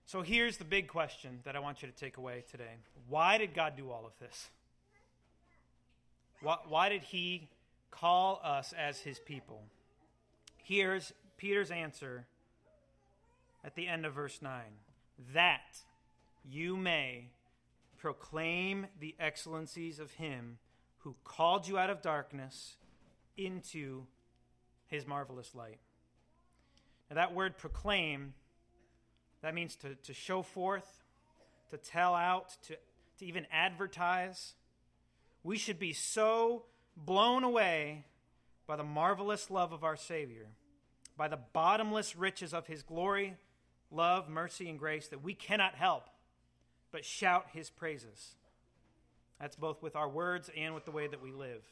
So 0.06 0.22
here's 0.22 0.58
the 0.58 0.66
big 0.66 0.89
question 0.89 1.39
that 1.45 1.56
I 1.56 1.60
want 1.60 1.82
you 1.82 1.88
to 1.88 1.95
take 1.95 2.18
away 2.18 2.43
today 2.51 2.78
Why 3.08 3.38
did 3.38 3.54
God 3.54 3.74
do 3.78 3.89
all 3.89 4.06
of 4.06 4.12
this? 4.20 4.49
Why, 6.41 6.58
why 6.68 6.89
did 6.89 7.04
He 7.04 7.49
call 7.89 8.41
us 8.43 8.74
as 8.78 8.99
His 8.99 9.18
people? 9.20 9.64
Here's 10.58 11.14
Peter's 11.38 11.72
answer 11.72 12.26
at 13.64 13.76
the 13.76 13.88
end 13.88 14.06
of 14.06 14.14
verse 14.14 14.39
9 14.41 14.62
that 15.34 15.62
you 16.44 16.76
may 16.78 17.30
proclaim 17.98 18.88
the 19.00 19.16
excellencies 19.20 20.00
of 20.00 20.12
Him 20.12 20.58
who 21.00 21.16
called 21.24 21.68
you 21.68 21.78
out 21.78 21.89
of 21.89 22.02
darkness 22.02 22.76
into 23.38 24.04
His 24.88 25.08
marvelous 25.08 25.56
light. 25.56 25.80
Now, 27.10 27.16
that 27.16 27.34
word 27.34 27.58
proclaim 27.58 28.34
that 29.41 29.54
means 29.54 29.76
to, 29.78 29.96
to 29.96 30.14
show 30.14 30.41
forth, 30.41 31.04
to 31.70 31.78
tell 31.78 32.16
out, 32.16 32.56
to, 32.68 32.78
to 33.20 33.26
even 33.26 33.46
advertise. 33.52 34.54
We 35.44 35.58
should 35.58 35.78
be 35.78 35.91
so 35.91 36.64
blown 36.96 37.44
away 37.44 38.06
by 38.66 38.78
the 38.78 38.84
marvelous 38.84 39.52
love 39.52 39.74
of 39.74 39.84
our 39.84 39.98
Savior, 39.98 40.48
by 41.18 41.28
the 41.28 41.39
bottomless 41.52 42.16
riches 42.16 42.54
of 42.54 42.68
His 42.68 42.84
glory, 42.84 43.36
love, 43.91 44.30
mercy, 44.30 44.70
and 44.70 44.80
grace 44.80 45.10
that 45.10 45.22
we 45.22 45.34
cannot 45.34 45.76
help 45.76 46.08
but 46.94 47.04
shout 47.04 47.48
His 47.52 47.70
praises. 47.70 48.36
That's 49.41 49.58
both 49.58 49.84
with 49.84 49.98
our 49.98 50.08
words 50.08 50.50
and 50.56 50.74
with 50.74 50.86
the 50.86 50.91
way 50.91 51.08
that 51.08 51.22
we 51.22 51.34
live. 51.34 51.66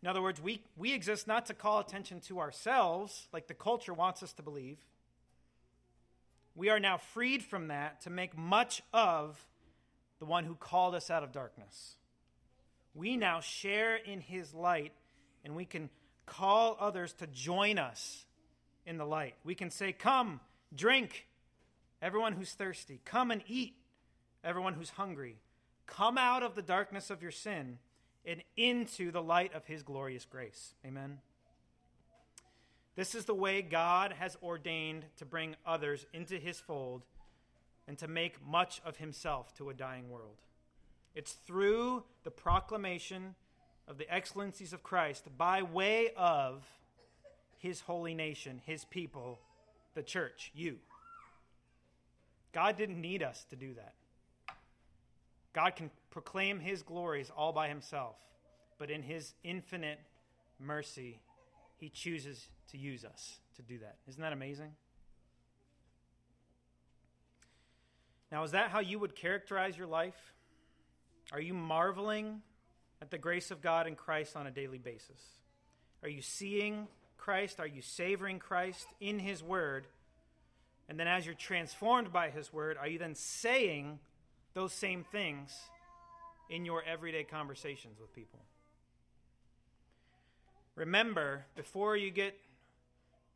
In 0.00 0.08
other 0.08 0.22
words, 0.22 0.40
we, 0.40 0.62
we 0.76 0.94
exist 0.94 1.26
not 1.26 1.44
to 1.46 1.54
call 1.54 1.80
attention 1.80 2.20
to 2.20 2.38
ourselves, 2.38 3.26
like 3.32 3.48
the 3.48 3.54
culture 3.54 3.92
wants 3.92 4.22
us 4.22 4.32
to 4.34 4.42
believe, 4.42 4.78
we 6.54 6.70
are 6.70 6.80
now 6.80 6.96
freed 6.96 7.44
from 7.44 7.68
that 7.68 8.00
to 8.02 8.10
make 8.10 8.36
much 8.36 8.82
of 8.92 9.46
the 10.18 10.24
one 10.24 10.44
who 10.44 10.56
called 10.56 10.94
us 10.94 11.08
out 11.08 11.22
of 11.22 11.30
darkness. 11.30 11.94
We 12.94 13.16
now 13.16 13.40
share 13.40 13.94
in 13.94 14.20
his 14.20 14.52
light, 14.52 14.92
and 15.44 15.54
we 15.54 15.64
can 15.64 15.88
call 16.26 16.76
others 16.80 17.12
to 17.14 17.28
join 17.28 17.78
us 17.78 18.24
in 18.86 18.98
the 18.98 19.04
light. 19.04 19.34
We 19.44 19.54
can 19.54 19.70
say, 19.70 19.92
Come, 19.92 20.40
drink, 20.74 21.26
everyone 22.02 22.34
who's 22.34 22.52
thirsty. 22.52 23.00
Come 23.04 23.30
and 23.30 23.42
eat, 23.46 23.74
everyone 24.44 24.74
who's 24.74 24.90
hungry. 24.90 25.36
Come 25.86 26.18
out 26.18 26.42
of 26.42 26.54
the 26.54 26.62
darkness 26.62 27.10
of 27.10 27.22
your 27.22 27.30
sin 27.30 27.78
and 28.24 28.42
into 28.56 29.10
the 29.10 29.22
light 29.22 29.54
of 29.54 29.66
his 29.66 29.82
glorious 29.82 30.24
grace. 30.24 30.74
Amen. 30.86 31.18
This 32.94 33.14
is 33.14 33.24
the 33.24 33.34
way 33.34 33.62
God 33.62 34.12
has 34.18 34.36
ordained 34.42 35.04
to 35.18 35.24
bring 35.24 35.54
others 35.64 36.04
into 36.12 36.36
his 36.36 36.58
fold 36.58 37.02
and 37.86 37.96
to 37.98 38.08
make 38.08 38.44
much 38.46 38.80
of 38.84 38.96
himself 38.96 39.54
to 39.56 39.70
a 39.70 39.74
dying 39.74 40.10
world. 40.10 40.36
It's 41.14 41.32
through 41.32 42.04
the 42.24 42.30
proclamation 42.30 43.34
of 43.86 43.98
the 43.98 44.12
excellencies 44.12 44.72
of 44.72 44.82
Christ 44.82 45.24
by 45.38 45.62
way 45.62 46.10
of 46.16 46.64
his 47.56 47.80
holy 47.80 48.14
nation, 48.14 48.60
his 48.66 48.84
people, 48.84 49.38
the 49.94 50.02
church, 50.02 50.52
you. 50.54 50.76
God 52.52 52.76
didn't 52.76 53.00
need 53.00 53.22
us 53.22 53.44
to 53.50 53.56
do 53.56 53.74
that. 53.74 53.94
God 55.52 55.76
can 55.76 55.90
proclaim 56.10 56.60
his 56.60 56.82
glories 56.82 57.30
all 57.36 57.52
by 57.52 57.68
himself, 57.68 58.16
but 58.78 58.90
in 58.90 59.02
his 59.02 59.34
infinite 59.42 59.98
mercy, 60.58 61.20
he 61.76 61.88
chooses 61.88 62.48
to 62.70 62.78
use 62.78 63.04
us 63.04 63.38
to 63.56 63.62
do 63.62 63.78
that. 63.78 63.96
Isn't 64.08 64.20
that 64.20 64.32
amazing? 64.32 64.72
Now, 68.30 68.44
is 68.44 68.50
that 68.50 68.70
how 68.70 68.80
you 68.80 68.98
would 68.98 69.16
characterize 69.16 69.76
your 69.76 69.86
life? 69.86 70.34
Are 71.32 71.40
you 71.40 71.54
marveling 71.54 72.42
at 73.00 73.10
the 73.10 73.18
grace 73.18 73.50
of 73.50 73.62
God 73.62 73.86
in 73.86 73.94
Christ 73.94 74.36
on 74.36 74.46
a 74.46 74.50
daily 74.50 74.78
basis? 74.78 75.20
Are 76.02 76.08
you 76.08 76.22
seeing 76.22 76.88
Christ? 77.16 77.58
Are 77.60 77.66
you 77.66 77.82
savoring 77.82 78.38
Christ 78.38 78.86
in 79.00 79.18
His 79.18 79.42
Word? 79.42 79.86
And 80.88 80.98
then, 80.98 81.06
as 81.06 81.26
you're 81.26 81.34
transformed 81.34 82.12
by 82.12 82.30
His 82.30 82.52
Word, 82.52 82.78
are 82.78 82.88
you 82.88 82.98
then 82.98 83.14
saying 83.14 83.98
those 84.54 84.72
same 84.72 85.04
things 85.04 85.54
in 86.48 86.64
your 86.64 86.82
everyday 86.82 87.24
conversations 87.24 87.98
with 88.00 88.14
people? 88.14 88.40
Remember, 90.74 91.44
before 91.56 91.96
you 91.96 92.10
get 92.10 92.38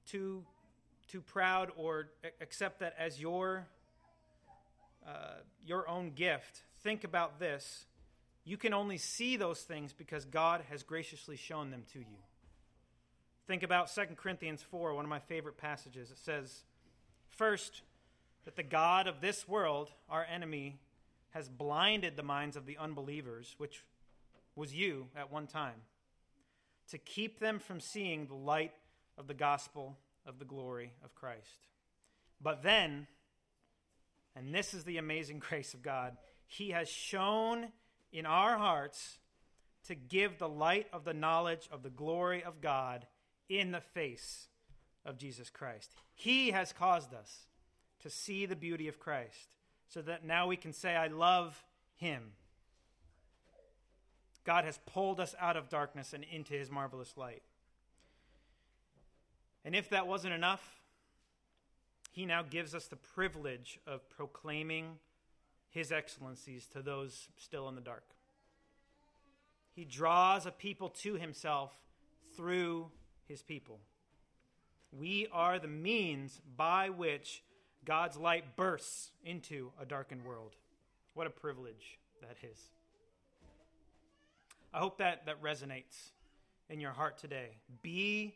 too, 0.06 0.44
too 1.08 1.20
proud 1.20 1.70
or 1.76 2.08
accept 2.40 2.80
that 2.80 2.94
as 2.98 3.20
your, 3.20 3.66
uh, 5.06 5.40
your 5.66 5.88
own 5.88 6.12
gift, 6.12 6.62
think 6.82 7.04
about 7.04 7.38
this. 7.38 7.84
You 8.44 8.56
can 8.56 8.72
only 8.72 8.96
see 8.96 9.36
those 9.36 9.60
things 9.60 9.92
because 9.92 10.24
God 10.24 10.62
has 10.70 10.82
graciously 10.82 11.36
shown 11.36 11.70
them 11.70 11.82
to 11.92 11.98
you. 11.98 12.18
Think 13.46 13.62
about 13.62 13.92
2 13.94 14.02
Corinthians 14.16 14.62
4, 14.70 14.94
one 14.94 15.04
of 15.04 15.08
my 15.08 15.18
favorite 15.18 15.58
passages. 15.58 16.10
It 16.10 16.18
says, 16.18 16.62
First, 17.36 17.82
that 18.44 18.56
the 18.56 18.62
God 18.62 19.06
of 19.06 19.20
this 19.20 19.48
world, 19.48 19.90
our 20.08 20.24
enemy, 20.24 20.78
has 21.30 21.48
blinded 21.48 22.16
the 22.16 22.22
minds 22.22 22.56
of 22.56 22.66
the 22.66 22.76
unbelievers, 22.76 23.54
which 23.58 23.84
was 24.54 24.74
you 24.74 25.06
at 25.16 25.32
one 25.32 25.46
time, 25.46 25.82
to 26.90 26.98
keep 26.98 27.40
them 27.40 27.58
from 27.58 27.80
seeing 27.80 28.26
the 28.26 28.34
light 28.34 28.72
of 29.16 29.26
the 29.26 29.34
gospel 29.34 29.96
of 30.26 30.38
the 30.38 30.44
glory 30.44 30.92
of 31.02 31.14
Christ. 31.14 31.66
But 32.40 32.62
then, 32.62 33.06
and 34.36 34.54
this 34.54 34.74
is 34.74 34.84
the 34.84 34.98
amazing 34.98 35.38
grace 35.48 35.72
of 35.72 35.82
God, 35.82 36.16
He 36.46 36.70
has 36.70 36.88
shone 36.88 37.68
in 38.12 38.26
our 38.26 38.58
hearts 38.58 39.18
to 39.86 39.94
give 39.94 40.38
the 40.38 40.48
light 40.48 40.86
of 40.92 41.04
the 41.04 41.14
knowledge 41.14 41.68
of 41.72 41.82
the 41.82 41.90
glory 41.90 42.44
of 42.44 42.60
God 42.60 43.06
in 43.48 43.72
the 43.72 43.80
face 43.80 44.48
of 45.04 45.18
Jesus 45.18 45.50
Christ. 45.50 45.92
He 46.14 46.50
has 46.50 46.72
caused 46.72 47.14
us 47.14 47.46
to 48.02 48.10
see 48.10 48.46
the 48.46 48.56
beauty 48.56 48.88
of 48.88 48.98
Christ 48.98 49.56
so 49.88 50.02
that 50.02 50.24
now 50.24 50.46
we 50.46 50.56
can 50.56 50.72
say, 50.72 50.96
I 50.96 51.08
love 51.08 51.62
him. 51.96 52.32
God 54.44 54.64
has 54.64 54.78
pulled 54.86 55.20
us 55.20 55.34
out 55.38 55.56
of 55.56 55.68
darkness 55.68 56.12
and 56.12 56.24
into 56.24 56.54
his 56.54 56.70
marvelous 56.70 57.16
light. 57.16 57.42
And 59.64 59.76
if 59.76 59.90
that 59.90 60.06
wasn't 60.06 60.34
enough, 60.34 60.80
he 62.10 62.26
now 62.26 62.42
gives 62.42 62.74
us 62.74 62.88
the 62.88 62.96
privilege 62.96 63.78
of 63.86 64.08
proclaiming 64.10 64.98
his 65.70 65.92
excellencies 65.92 66.66
to 66.68 66.82
those 66.82 67.28
still 67.36 67.68
in 67.68 67.74
the 67.74 67.80
dark. 67.80 68.04
He 69.74 69.84
draws 69.84 70.44
a 70.44 70.50
people 70.50 70.90
to 70.90 71.14
himself 71.14 71.72
through 72.36 72.90
his 73.26 73.42
people. 73.42 73.78
We 74.92 75.26
are 75.32 75.58
the 75.58 75.68
means 75.68 76.40
by 76.56 76.90
which 76.90 77.42
God's 77.84 78.16
light 78.16 78.56
bursts 78.56 79.10
into 79.24 79.72
a 79.80 79.86
darkened 79.86 80.24
world. 80.24 80.54
What 81.14 81.26
a 81.26 81.30
privilege 81.30 81.98
that 82.20 82.36
is. 82.42 82.58
I 84.72 84.78
hope 84.78 84.98
that, 84.98 85.26
that 85.26 85.42
resonates 85.42 86.10
in 86.70 86.80
your 86.80 86.92
heart 86.92 87.18
today. 87.18 87.56
Be 87.82 88.34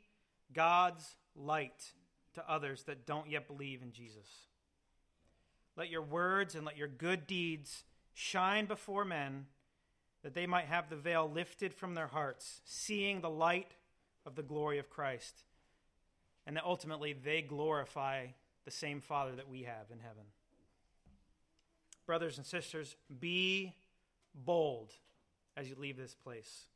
God's 0.52 1.16
light 1.34 1.92
to 2.34 2.50
others 2.50 2.82
that 2.84 3.06
don't 3.06 3.30
yet 3.30 3.46
believe 3.46 3.82
in 3.82 3.92
Jesus. 3.92 4.28
Let 5.76 5.90
your 5.90 6.02
words 6.02 6.54
and 6.54 6.64
let 6.64 6.76
your 6.76 6.88
good 6.88 7.26
deeds 7.26 7.84
shine 8.14 8.66
before 8.66 9.04
men 9.04 9.46
that 10.22 10.34
they 10.34 10.46
might 10.46 10.66
have 10.66 10.88
the 10.88 10.96
veil 10.96 11.30
lifted 11.30 11.72
from 11.72 11.94
their 11.94 12.08
hearts, 12.08 12.60
seeing 12.64 13.20
the 13.20 13.30
light 13.30 13.72
of 14.24 14.34
the 14.34 14.42
glory 14.42 14.78
of 14.78 14.90
Christ, 14.90 15.44
and 16.46 16.56
that 16.56 16.64
ultimately 16.64 17.12
they 17.12 17.42
glorify 17.42 18.26
the 18.64 18.70
same 18.70 19.00
Father 19.00 19.32
that 19.36 19.48
we 19.48 19.62
have 19.62 19.90
in 19.92 19.98
heaven. 19.98 20.24
Brothers 22.06 22.36
and 22.36 22.46
sisters, 22.46 22.96
be 23.20 23.72
bold 24.34 24.92
as 25.56 25.68
you 25.68 25.74
leave 25.78 25.96
this 25.96 26.14
place, 26.14 26.66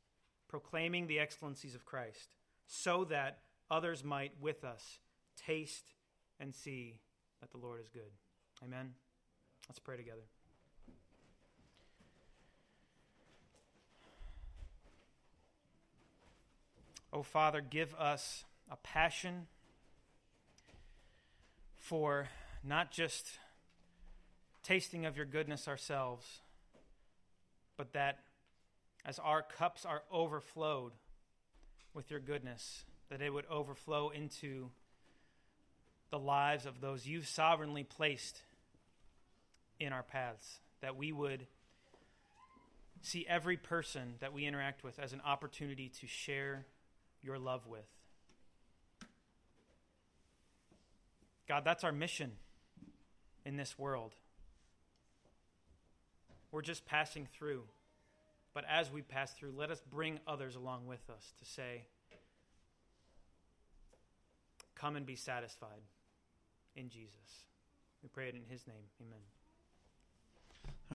proclaiming 0.49 1.07
the 1.07 1.21
excellencies 1.21 1.75
of 1.75 1.85
Christ, 1.85 2.35
so 2.67 3.05
that 3.05 3.39
others 3.71 4.03
might 4.03 4.33
with 4.41 4.65
us 4.65 4.99
taste 5.37 5.93
and 6.41 6.55
see 6.55 6.99
that 7.41 7.51
the 7.53 7.59
Lord 7.59 7.81
is 7.81 7.89
good. 7.89 8.11
Amen. 8.65 8.95
Let's 9.69 9.79
pray 9.79 9.97
together. 9.97 10.23
Oh, 17.13 17.23
Father, 17.23 17.61
give 17.61 17.95
us 17.95 18.45
a 18.71 18.77
passion 18.77 19.47
for 21.91 22.29
not 22.63 22.93
just 22.93 23.27
tasting 24.63 25.07
of 25.07 25.17
your 25.17 25.27
goodness 25.27 25.67
ourselves, 25.67 26.25
but 27.77 27.95
that 27.95 28.21
as 29.05 29.19
our 29.19 29.43
cups 29.43 29.85
are 29.85 30.03
overflowed 30.13 30.93
with 31.93 32.09
your 32.09 32.21
goodness, 32.21 32.85
that 33.09 33.21
it 33.21 33.33
would 33.33 33.45
overflow 33.51 34.11
into 34.11 34.71
the 36.11 36.19
lives 36.19 36.65
of 36.65 36.81
those 36.81 37.09
you've 37.09 37.27
sovereignly 37.27 37.83
placed 37.83 38.41
in 39.81 39.93
our 39.93 40.05
paths, 40.05 40.61
that 40.83 40.95
we 40.95 41.11
would 41.11 41.45
see 43.03 43.27
every 43.29 43.57
person 43.57 44.15
that 44.21 44.33
we 44.33 44.47
interact 44.47 44.85
with 44.85 45.01
as 45.01 45.13
an 45.13 45.23
opportunity 45.27 45.91
to 46.01 46.07
share 46.07 46.67
your 47.21 47.37
love 47.37 47.67
with. 47.67 48.00
God, 51.51 51.65
that's 51.65 51.83
our 51.83 51.91
mission 51.91 52.31
in 53.45 53.57
this 53.57 53.77
world. 53.77 54.15
We're 56.53 56.63
just 56.63 56.87
passing 56.87 57.27
through. 57.37 57.65
But 58.55 58.67
as 58.71 58.93
we 58.93 59.03
pass 59.03 59.33
through, 59.33 59.55
let 59.57 59.69
us 59.69 59.83
bring 59.91 60.21
others 60.29 60.55
along 60.55 60.87
with 60.87 61.11
us 61.11 61.35
to 61.41 61.45
say, 61.45 61.87
Come 64.77 64.95
and 64.95 65.05
be 65.05 65.17
satisfied 65.17 65.83
in 66.77 66.89
Jesus. 66.89 67.11
We 68.01 68.09
pray 68.09 68.29
it 68.29 68.37
in 68.37 68.43
his 68.49 68.65
name. 68.69 68.87
Amen. 69.01 69.40